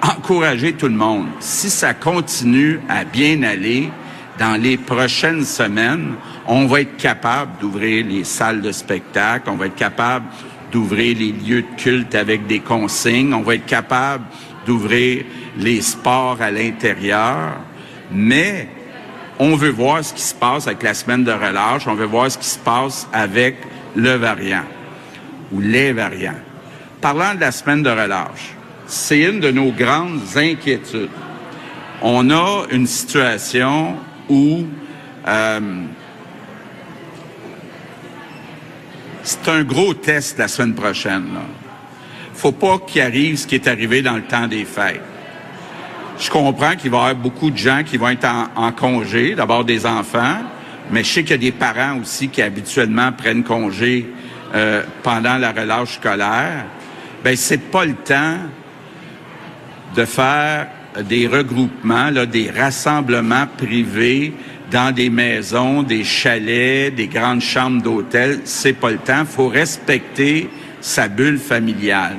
encourager 0.02 0.74
tout 0.74 0.88
le 0.88 0.96
monde. 0.96 1.28
Si 1.40 1.70
ça 1.70 1.94
continue 1.94 2.80
à 2.90 3.04
bien 3.04 3.44
aller, 3.44 3.90
dans 4.38 4.62
les 4.62 4.78
prochaines 4.78 5.44
semaines, 5.44 6.14
on 6.46 6.68
va 6.68 6.82
être 6.82 6.98
capable 6.98 7.60
d'ouvrir 7.60 8.06
les 8.06 8.24
salles 8.24 8.62
de 8.62 8.72
spectacle, 8.72 9.50
on 9.50 9.56
va 9.56 9.68
être 9.68 9.76
capable 9.76 10.26
d'ouvrir 10.72 11.18
les 11.18 11.32
lieux 11.32 11.64
de 11.64 11.82
culte 11.82 12.16
avec 12.16 12.46
des 12.48 12.60
consignes, 12.60 13.34
on 13.34 13.42
va 13.42 13.56
être 13.56 13.66
capable 13.66 14.26
d'ouvrir 14.66 15.24
les 15.58 15.82
sports 15.82 16.38
à 16.42 16.52
l'intérieur, 16.52 17.58
mais 18.12 18.70
on 19.40 19.56
veut 19.56 19.70
voir 19.70 20.04
ce 20.04 20.14
qui 20.14 20.22
se 20.22 20.36
passe 20.36 20.68
avec 20.68 20.84
la 20.84 20.94
semaine 20.94 21.24
de 21.24 21.32
relâche, 21.32 21.88
on 21.88 21.96
veut 21.96 22.06
voir 22.06 22.30
ce 22.30 22.38
qui 22.38 22.48
se 22.48 22.60
passe 22.60 23.08
avec 23.14 23.56
le 23.96 24.16
variant 24.16 24.66
ou 25.52 25.62
les 25.62 25.94
variants. 25.94 26.40
Parlant 27.02 27.36
de 27.36 27.40
la 27.40 27.52
semaine 27.52 27.84
de 27.84 27.90
relâche, 27.90 28.57
c'est 28.88 29.20
une 29.20 29.40
de 29.40 29.52
nos 29.52 29.72
grandes 29.72 30.22
inquiétudes. 30.36 31.10
On 32.02 32.30
a 32.30 32.66
une 32.72 32.88
situation 32.88 33.96
où 34.30 34.66
euh, 35.28 35.60
c'est 39.24 39.50
un 39.50 39.64
gros 39.64 39.94
test 39.94 40.38
la 40.38 40.48
semaine 40.48 40.74
prochaine. 40.74 41.26
Là. 41.34 41.42
Faut 42.34 42.54
pas 42.54 42.78
qu'il 42.80 43.02
arrive 43.02 43.36
ce 43.38 43.48
qui 43.48 43.56
est 43.56 43.68
arrivé 43.68 44.02
dans 44.02 44.16
le 44.16 44.22
temps 44.22 44.48
des 44.48 44.64
fêtes. 44.64 45.02
Je 46.20 46.30
comprends 46.30 46.76
qu'il 46.76 46.92
va 46.92 46.98
y 46.98 47.00
avoir 47.02 47.16
beaucoup 47.16 47.52
de 47.52 47.58
gens 47.58 47.84
qui 47.84 47.98
vont 47.98 48.10
être 48.10 48.28
en, 48.56 48.72
congé, 48.72 49.36
d'abord 49.36 49.66
des 49.66 49.86
enfants, 49.86 50.38
mais 50.92 51.04
je 51.04 51.12
sais 51.12 51.22
qu'il 51.24 51.32
y 51.32 51.34
a 51.34 51.38
des 51.38 51.52
parents 51.52 52.00
aussi 52.00 52.30
qui 52.30 52.42
habituellement 52.42 53.12
prennent 53.12 53.44
congé 53.44 54.08
euh, 54.56 54.84
pendant 55.04 55.38
la 55.38 55.52
relâche 55.52 55.96
scolaire. 55.96 56.66
Ben 57.24 57.36
c'est 57.36 57.70
pas 57.70 57.86
le 57.86 57.96
temps 57.96 58.38
de 59.96 60.06
faire 60.06 60.68
des 61.04 61.28
regroupements, 61.28 62.12
des 62.12 62.50
rassemblements 62.50 63.48
privés 63.58 64.34
dans 64.72 64.94
des 64.94 65.10
maisons, 65.10 65.84
des 65.84 66.04
chalets, 66.04 66.94
des 66.94 67.08
grandes 67.08 67.42
chambres 67.42 67.82
d'hôtel. 67.82 68.42
C'est 68.44 68.74
pas 68.74 68.92
le 68.92 68.98
temps. 68.98 69.26
faut 69.26 69.48
respecter 69.48 70.50
sa 70.82 71.08
bulle 71.08 71.40
familiale. 71.40 72.18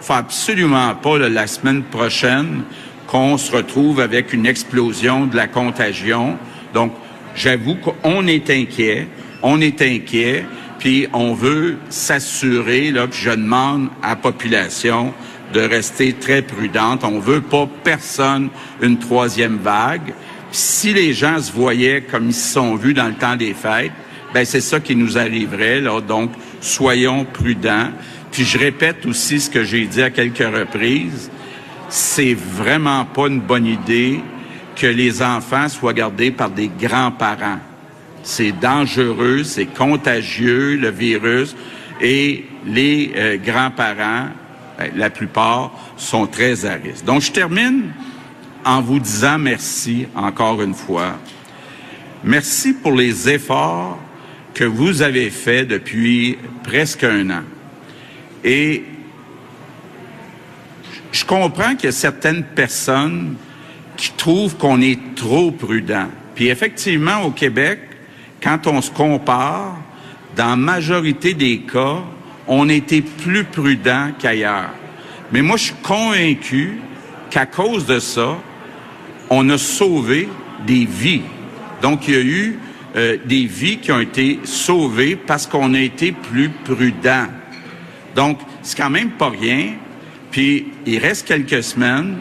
faut 0.00 0.14
absolument 0.14 0.94
pas 0.94 1.18
la 1.18 1.46
semaine 1.46 1.82
prochaine 1.82 2.62
qu'on 3.06 3.36
se 3.36 3.52
retrouve 3.52 4.00
avec 4.00 4.32
une 4.32 4.46
explosion 4.46 5.26
de 5.26 5.36
la 5.36 5.48
contagion. 5.48 6.38
Donc, 6.72 6.92
j'avoue 7.34 7.76
qu'on 7.76 8.26
est 8.26 8.48
inquiet. 8.50 9.08
On 9.42 9.60
est 9.60 9.82
inquiet. 9.82 10.44
Puis 10.78 11.08
on 11.12 11.34
veut 11.34 11.76
s'assurer, 11.90 12.90
là, 12.90 13.06
je 13.10 13.30
demande 13.30 13.88
à 14.02 14.10
la 14.10 14.16
population 14.16 15.12
de 15.52 15.60
rester 15.60 16.12
très 16.12 16.42
prudente. 16.42 17.04
On 17.04 17.18
veut 17.18 17.40
pas 17.40 17.68
personne 17.84 18.48
une 18.80 18.98
troisième 18.98 19.58
vague. 19.58 20.14
si 20.52 20.92
les 20.92 21.12
gens 21.12 21.40
se 21.40 21.52
voyaient 21.52 22.02
comme 22.02 22.26
ils 22.26 22.34
se 22.34 22.54
sont 22.54 22.74
vus 22.74 22.94
dans 22.94 23.06
le 23.06 23.14
temps 23.14 23.36
des 23.36 23.54
fêtes, 23.54 23.92
ben 24.34 24.44
c'est 24.44 24.60
ça 24.60 24.80
qui 24.80 24.96
nous 24.96 25.16
arriverait. 25.16 25.80
Là. 25.80 26.00
Donc, 26.00 26.30
soyons 26.60 27.24
prudents. 27.24 27.90
Puis 28.32 28.44
je 28.44 28.58
répète 28.58 29.06
aussi 29.06 29.40
ce 29.40 29.50
que 29.50 29.64
j'ai 29.64 29.86
dit 29.86 30.02
à 30.02 30.10
quelques 30.10 30.38
reprises. 30.38 31.30
C'est 31.88 32.34
vraiment 32.34 33.04
pas 33.04 33.26
une 33.26 33.40
bonne 33.40 33.66
idée 33.66 34.20
que 34.76 34.86
les 34.86 35.22
enfants 35.22 35.68
soient 35.68 35.92
gardés 35.92 36.30
par 36.30 36.50
des 36.50 36.68
grands-parents. 36.68 37.58
C'est 38.22 38.52
dangereux, 38.52 39.42
c'est 39.44 39.66
contagieux, 39.66 40.76
le 40.76 40.90
virus, 40.90 41.56
et 42.00 42.44
les 42.66 43.12
euh, 43.16 43.36
grands-parents, 43.36 44.28
la 44.96 45.10
plupart, 45.10 45.72
sont 45.96 46.26
très 46.26 46.64
à 46.64 46.74
risque. 46.74 47.04
Donc, 47.04 47.22
je 47.22 47.32
termine 47.32 47.92
en 48.64 48.80
vous 48.80 48.98
disant 48.98 49.38
merci 49.38 50.06
encore 50.14 50.62
une 50.62 50.74
fois. 50.74 51.18
Merci 52.22 52.74
pour 52.74 52.92
les 52.92 53.28
efforts 53.28 53.98
que 54.52 54.64
vous 54.64 55.02
avez 55.02 55.30
faits 55.30 55.68
depuis 55.68 56.36
presque 56.62 57.04
un 57.04 57.30
an. 57.30 57.42
Et 58.44 58.84
je 61.12 61.24
comprends 61.24 61.74
qu'il 61.74 61.86
y 61.86 61.88
a 61.88 61.92
certaines 61.92 62.44
personnes 62.44 63.36
qui 63.96 64.12
trouvent 64.12 64.56
qu'on 64.56 64.80
est 64.80 65.14
trop 65.14 65.50
prudent. 65.50 66.08
Puis 66.34 66.48
effectivement, 66.48 67.22
au 67.22 67.30
Québec, 67.30 67.80
quand 68.42 68.66
on 68.66 68.80
se 68.80 68.90
compare, 68.90 69.76
dans 70.36 70.50
la 70.50 70.56
majorité 70.56 71.34
des 71.34 71.60
cas, 71.60 72.02
on 72.52 72.68
était 72.68 73.00
plus 73.00 73.44
prudent 73.44 74.10
qu'ailleurs. 74.18 74.70
Mais 75.32 75.40
moi, 75.40 75.56
je 75.56 75.66
suis 75.66 75.74
convaincu 75.84 76.80
qu'à 77.30 77.46
cause 77.46 77.86
de 77.86 78.00
ça, 78.00 78.38
on 79.30 79.48
a 79.50 79.56
sauvé 79.56 80.28
des 80.66 80.84
vies. 80.84 81.22
Donc, 81.80 82.08
il 82.08 82.14
y 82.14 82.16
a 82.16 82.20
eu 82.20 82.58
euh, 82.96 83.16
des 83.24 83.46
vies 83.46 83.78
qui 83.78 83.92
ont 83.92 84.00
été 84.00 84.40
sauvées 84.42 85.14
parce 85.14 85.46
qu'on 85.46 85.74
a 85.74 85.80
été 85.80 86.10
plus 86.10 86.48
prudent. 86.48 87.26
Donc, 88.16 88.40
c'est 88.62 88.76
quand 88.76 88.90
même 88.90 89.10
pas 89.10 89.30
rien. 89.30 89.74
Puis, 90.32 90.66
il 90.86 90.98
reste 90.98 91.28
quelques 91.28 91.62
semaines. 91.62 92.16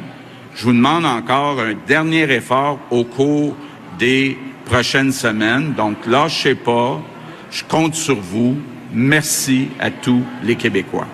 Je 0.53 0.65
vous 0.65 0.73
demande 0.73 1.05
encore 1.05 1.59
un 1.59 1.73
dernier 1.87 2.31
effort 2.31 2.79
au 2.91 3.03
cours 3.03 3.57
des 3.97 4.37
prochaines 4.65 5.11
semaines. 5.11 5.73
Donc, 5.73 6.05
lâchez 6.05 6.53
pas. 6.53 7.01
Je 7.49 7.63
compte 7.63 7.95
sur 7.95 8.19
vous. 8.19 8.55
Merci 8.91 9.69
à 9.79 9.91
tous 9.91 10.23
les 10.43 10.55
Québécois. 10.55 11.07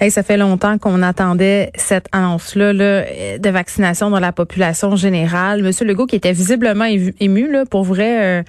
Hey, 0.00 0.10
ça 0.10 0.22
fait 0.22 0.36
longtemps 0.36 0.78
qu'on 0.78 1.02
attendait 1.02 1.70
cette 1.76 2.06
annonce-là 2.12 2.72
là, 2.72 3.04
de 3.38 3.50
vaccination 3.50 4.10
dans 4.10 4.20
la 4.20 4.32
population 4.32 4.96
générale. 4.96 5.62
Monsieur 5.62 5.84
Legault, 5.84 6.06
qui 6.06 6.16
était 6.16 6.32
visiblement 6.32 6.84
ému, 7.20 7.50
là, 7.50 7.64
pour 7.66 7.84
vrai, 7.84 8.40
euh, 8.40 8.42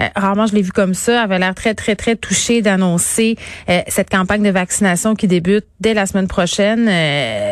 euh, 0.00 0.08
rarement 0.14 0.46
je 0.46 0.54
l'ai 0.54 0.62
vu 0.62 0.72
comme 0.72 0.94
ça, 0.94 1.22
avait 1.22 1.38
l'air 1.38 1.54
très, 1.54 1.74
très, 1.74 1.96
très 1.96 2.16
touché 2.16 2.62
d'annoncer 2.62 3.36
euh, 3.68 3.80
cette 3.88 4.10
campagne 4.10 4.42
de 4.42 4.50
vaccination 4.50 5.14
qui 5.14 5.28
débute 5.28 5.66
dès 5.80 5.94
la 5.94 6.06
semaine 6.06 6.28
prochaine. 6.28 6.86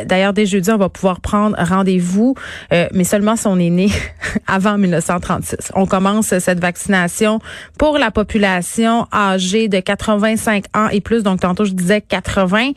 D'ailleurs, 0.06 0.32
dès 0.32 0.46
jeudi, 0.46 0.70
on 0.70 0.76
va 0.76 0.88
pouvoir 0.88 1.20
prendre 1.20 1.56
rendez-vous, 1.58 2.36
mais 2.70 3.02
seulement 3.02 3.34
si 3.34 3.46
on 3.48 3.58
est 3.58 3.70
né 3.70 3.88
avant 4.46 4.78
1936. 4.78 5.72
On 5.74 5.86
commence 5.86 6.38
cette 6.38 6.60
vaccination 6.60 7.40
pour 7.76 7.98
la 7.98 8.12
population 8.12 9.08
âgée 9.12 9.68
de 9.68 9.80
85 9.80 10.64
ans 10.76 10.88
et 10.92 11.00
plus. 11.00 11.24
Donc, 11.24 11.40
tantôt, 11.40 11.64
je 11.64 11.72
disais 11.72 12.00
80. 12.00 12.70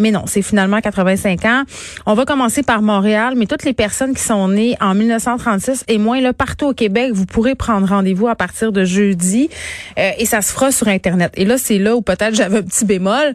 Mais 0.00 0.10
non, 0.10 0.24
c'est 0.26 0.42
finalement 0.42 0.80
85 0.80 1.44
ans. 1.44 1.62
On 2.06 2.14
va 2.14 2.24
commencer 2.24 2.62
par 2.62 2.82
Montréal, 2.82 3.34
mais 3.36 3.46
toutes 3.46 3.64
les 3.64 3.72
personnes 3.72 4.14
qui 4.14 4.22
sont 4.22 4.48
nées 4.48 4.76
en 4.80 4.94
1936 4.94 5.84
et 5.88 5.98
moins, 5.98 6.20
là, 6.20 6.32
partout 6.32 6.66
au 6.66 6.74
Québec, 6.74 7.12
vous 7.12 7.26
pourrez 7.26 7.54
prendre 7.54 7.88
rendez-vous 7.88 8.28
à 8.28 8.34
partir 8.34 8.72
de 8.72 8.84
jeudi 8.84 9.50
euh, 9.98 10.10
et 10.18 10.26
ça 10.26 10.42
se 10.42 10.52
fera 10.52 10.72
sur 10.72 10.88
Internet. 10.88 11.32
Et 11.36 11.44
là, 11.44 11.58
c'est 11.58 11.78
là 11.78 11.96
où 11.96 12.02
peut-être 12.02 12.34
j'avais 12.34 12.58
un 12.58 12.62
petit 12.62 12.84
bémol. 12.84 13.34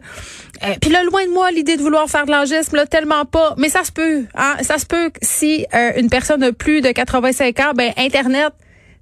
Euh, 0.64 0.74
Puis 0.80 0.90
là, 0.90 1.02
loin 1.04 1.24
de 1.26 1.32
moi, 1.32 1.50
l'idée 1.50 1.76
de 1.76 1.82
vouloir 1.82 2.08
faire 2.08 2.26
de 2.26 2.30
l'angisme, 2.30 2.76
là, 2.76 2.86
tellement 2.86 3.24
pas. 3.24 3.54
Mais 3.58 3.68
ça 3.68 3.84
se 3.84 3.92
peut. 3.92 4.24
Hein? 4.34 4.56
Ça 4.62 4.78
se 4.78 4.86
peut 4.86 5.10
si 5.22 5.66
euh, 5.74 5.92
une 5.96 6.08
personne 6.08 6.42
a 6.42 6.52
plus 6.52 6.80
de 6.80 6.90
85 6.90 7.60
ans, 7.60 7.72
ben 7.74 7.92
Internet, 7.96 8.52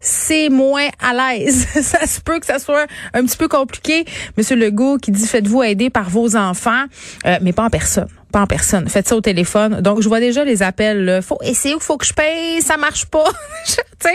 c'est 0.04 0.50
moins 0.50 0.88
à 1.00 1.34
l'aise. 1.34 1.66
ça 1.82 2.06
se 2.06 2.20
peut 2.20 2.38
que 2.38 2.46
ça 2.46 2.58
soit 2.58 2.86
un 3.14 3.24
petit 3.24 3.36
peu 3.36 3.48
compliqué. 3.48 4.04
Monsieur 4.36 4.54
Legault 4.54 4.98
qui 4.98 5.10
dit 5.10 5.26
faites-vous 5.26 5.62
aider 5.62 5.90
par 5.90 6.10
vos 6.10 6.36
enfants, 6.36 6.84
euh, 7.26 7.38
mais 7.40 7.52
pas 7.52 7.64
en 7.64 7.70
personne. 7.70 8.08
Pas 8.30 8.42
en 8.42 8.46
personne. 8.46 8.88
Faites 8.88 9.08
ça 9.08 9.16
au 9.16 9.20
téléphone. 9.20 9.80
Donc, 9.80 10.02
je 10.02 10.08
vois 10.08 10.20
déjà 10.20 10.44
les 10.44 10.62
appels. 10.62 11.04
Là. 11.04 11.22
Faut 11.22 11.38
essayer 11.42 11.74
où 11.74 11.80
faut 11.80 11.96
que 11.96 12.04
je 12.04 12.12
paye, 12.12 12.60
ça 12.60 12.76
marche 12.76 13.06
pas. 13.06 13.24
tu 13.66 14.08
euh, 14.08 14.10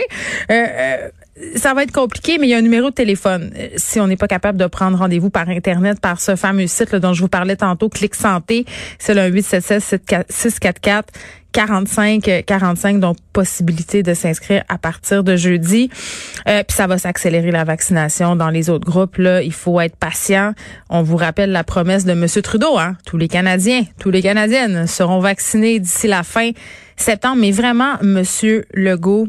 euh, 0.50 1.10
ça 1.56 1.74
va 1.74 1.84
être 1.84 1.94
compliqué, 1.94 2.38
mais 2.38 2.48
il 2.48 2.50
y 2.50 2.54
a 2.54 2.58
un 2.58 2.62
numéro 2.62 2.90
de 2.90 2.96
téléphone. 2.96 3.52
Si 3.78 4.00
on 4.00 4.08
n'est 4.08 4.18
pas 4.18 4.28
capable 4.28 4.58
de 4.58 4.68
prendre 4.68 4.98
rendez-vous 4.98 5.30
par 5.30 5.48
Internet, 5.48 6.02
par 6.02 6.20
ce 6.20 6.36
fameux 6.36 6.68
site 6.68 6.94
dont 6.96 7.14
je 7.14 7.22
vous 7.22 7.30
parlais 7.30 7.56
tantôt, 7.56 7.88
Clic 7.88 8.14
Santé, 8.14 8.66
c'est 9.00 9.14
le 9.14 9.28
877 9.30 10.28
644 10.30 11.14
45 11.52 12.44
45 12.46 13.00
donc 13.00 13.18
possibilité 13.34 14.04
de 14.04 14.14
s'inscrire 14.14 14.64
à 14.70 14.78
partir 14.78 15.24
de 15.24 15.36
jeudi. 15.36 15.90
Euh, 16.48 16.64
puis 16.68 16.76
ça 16.76 16.88
va 16.88 16.98
s'accélérer 16.98 17.52
la 17.52 17.64
vaccination 17.64 18.36
dans 18.36 18.50
les 18.50 18.70
autres 18.70 18.86
groupes 18.86 19.18
là, 19.18 19.42
il 19.42 19.54
faut 19.54 19.80
être 19.80 19.96
patient. 19.96 20.54
On 20.90 21.02
vous 21.02 21.18
rappelle 21.18 21.52
la 21.52 21.64
promesse 21.64 22.06
de 22.06 22.14
monsieur 22.14 22.42
Trudeau 22.42 22.78
hein, 22.78 22.96
tous 23.06 23.18
les 23.18 23.28
Canadiens, 23.28 23.84
tous 24.00 24.12
les 24.12 24.22
Canadiennes 24.22 24.88
seront 24.88 25.20
vaccinés 25.20 25.80
d'ici 25.80 26.08
la 26.08 26.24
fin 26.24 26.52
septembre, 26.96 27.38
mais 27.40 27.52
vraiment 27.52 27.96
monsieur 28.02 28.66
Legault 28.74 29.28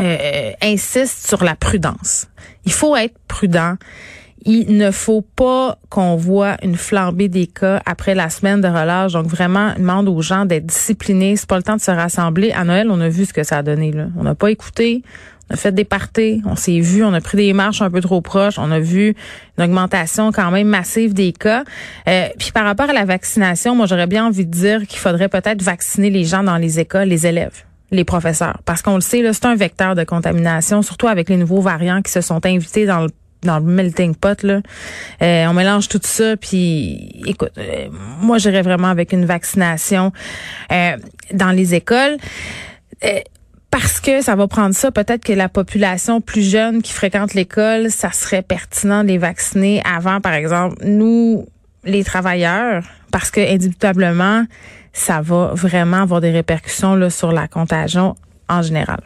euh, 0.00 0.52
insiste 0.62 1.26
sur 1.26 1.44
la 1.44 1.56
prudence. 1.56 2.28
Il 2.64 2.72
faut 2.72 2.96
être 2.96 3.16
prudent 3.26 3.74
il 4.48 4.78
ne 4.78 4.90
faut 4.90 5.20
pas 5.20 5.76
qu'on 5.90 6.16
voit 6.16 6.56
une 6.62 6.76
flambée 6.76 7.28
des 7.28 7.46
cas 7.46 7.82
après 7.84 8.14
la 8.14 8.30
semaine 8.30 8.62
de 8.62 8.66
relâche. 8.66 9.12
Donc 9.12 9.26
vraiment, 9.26 9.74
demande 9.76 10.08
aux 10.08 10.22
gens 10.22 10.46
d'être 10.46 10.64
disciplinés. 10.64 11.36
C'est 11.36 11.46
pas 11.46 11.58
le 11.58 11.62
temps 11.62 11.76
de 11.76 11.82
se 11.82 11.90
rassembler. 11.90 12.52
À 12.52 12.64
Noël, 12.64 12.88
on 12.90 12.98
a 13.02 13.10
vu 13.10 13.26
ce 13.26 13.34
que 13.34 13.44
ça 13.44 13.58
a 13.58 13.62
donné. 13.62 13.92
On 14.16 14.22
n'a 14.22 14.34
pas 14.34 14.50
écouté. 14.50 15.02
On 15.50 15.54
a 15.54 15.56
fait 15.58 15.72
des 15.72 15.84
parties, 15.84 16.42
on 16.46 16.56
s'est 16.56 16.80
vu, 16.80 17.04
on 17.04 17.12
a 17.14 17.22
pris 17.22 17.36
des 17.38 17.54
marches 17.54 17.80
un 17.80 17.90
peu 17.90 18.02
trop 18.02 18.20
proches, 18.20 18.58
on 18.58 18.70
a 18.70 18.80
vu 18.80 19.14
une 19.56 19.64
augmentation 19.64 20.30
quand 20.30 20.50
même 20.50 20.68
massive 20.68 21.14
des 21.14 21.32
cas. 21.32 21.64
Euh, 22.06 22.26
puis 22.38 22.52
par 22.52 22.64
rapport 22.64 22.90
à 22.90 22.92
la 22.92 23.06
vaccination, 23.06 23.74
moi 23.74 23.86
j'aurais 23.86 24.06
bien 24.06 24.26
envie 24.26 24.44
de 24.44 24.50
dire 24.50 24.86
qu'il 24.86 24.98
faudrait 24.98 25.30
peut-être 25.30 25.62
vacciner 25.62 26.10
les 26.10 26.24
gens 26.24 26.42
dans 26.42 26.58
les 26.58 26.80
écoles, 26.80 27.08
les 27.08 27.26
élèves 27.26 27.64
les 27.90 28.04
professeurs. 28.04 28.58
Parce 28.66 28.82
qu'on 28.82 28.96
le 28.96 29.00
sait, 29.00 29.24
c'est 29.32 29.46
un 29.46 29.54
vecteur 29.54 29.94
de 29.94 30.04
contamination, 30.04 30.82
surtout 30.82 31.08
avec 31.08 31.30
les 31.30 31.38
nouveaux 31.38 31.62
variants 31.62 32.02
qui 32.02 32.12
se 32.12 32.20
sont 32.20 32.44
invités 32.44 32.84
dans 32.84 33.00
le 33.00 33.08
dans 33.42 33.58
le 33.58 33.64
melting 33.64 34.14
pot 34.14 34.42
là. 34.42 34.60
Euh, 35.22 35.46
on 35.46 35.52
mélange 35.52 35.88
tout 35.88 36.00
ça 36.02 36.36
puis 36.36 37.22
écoute 37.26 37.52
euh, 37.58 37.88
moi 38.20 38.38
j'irais 38.38 38.62
vraiment 38.62 38.88
avec 38.88 39.12
une 39.12 39.24
vaccination 39.24 40.12
euh, 40.72 40.96
dans 41.32 41.50
les 41.50 41.74
écoles 41.74 42.16
parce 43.70 44.00
que 44.00 44.22
ça 44.22 44.34
va 44.34 44.48
prendre 44.48 44.74
ça, 44.74 44.90
peut-être 44.90 45.22
que 45.22 45.32
la 45.32 45.48
population 45.48 46.20
plus 46.20 46.48
jeune 46.48 46.82
qui 46.82 46.92
fréquente 46.92 47.34
l'école, 47.34 47.90
ça 47.90 48.12
serait 48.12 48.42
pertinent 48.42 49.02
de 49.02 49.08
les 49.08 49.18
vacciner 49.18 49.82
avant, 49.84 50.20
par 50.20 50.32
exemple, 50.32 50.76
nous, 50.84 51.46
les 51.84 52.02
travailleurs, 52.02 52.82
parce 53.12 53.30
que 53.30 53.40
indubitablement, 53.40 54.44
ça 54.92 55.20
va 55.20 55.52
vraiment 55.54 55.98
avoir 55.98 56.20
des 56.20 56.30
répercussions 56.30 56.94
là, 56.94 57.10
sur 57.10 57.30
la 57.30 57.46
contagion 57.46 58.16
en 58.48 58.62
général. 58.62 59.00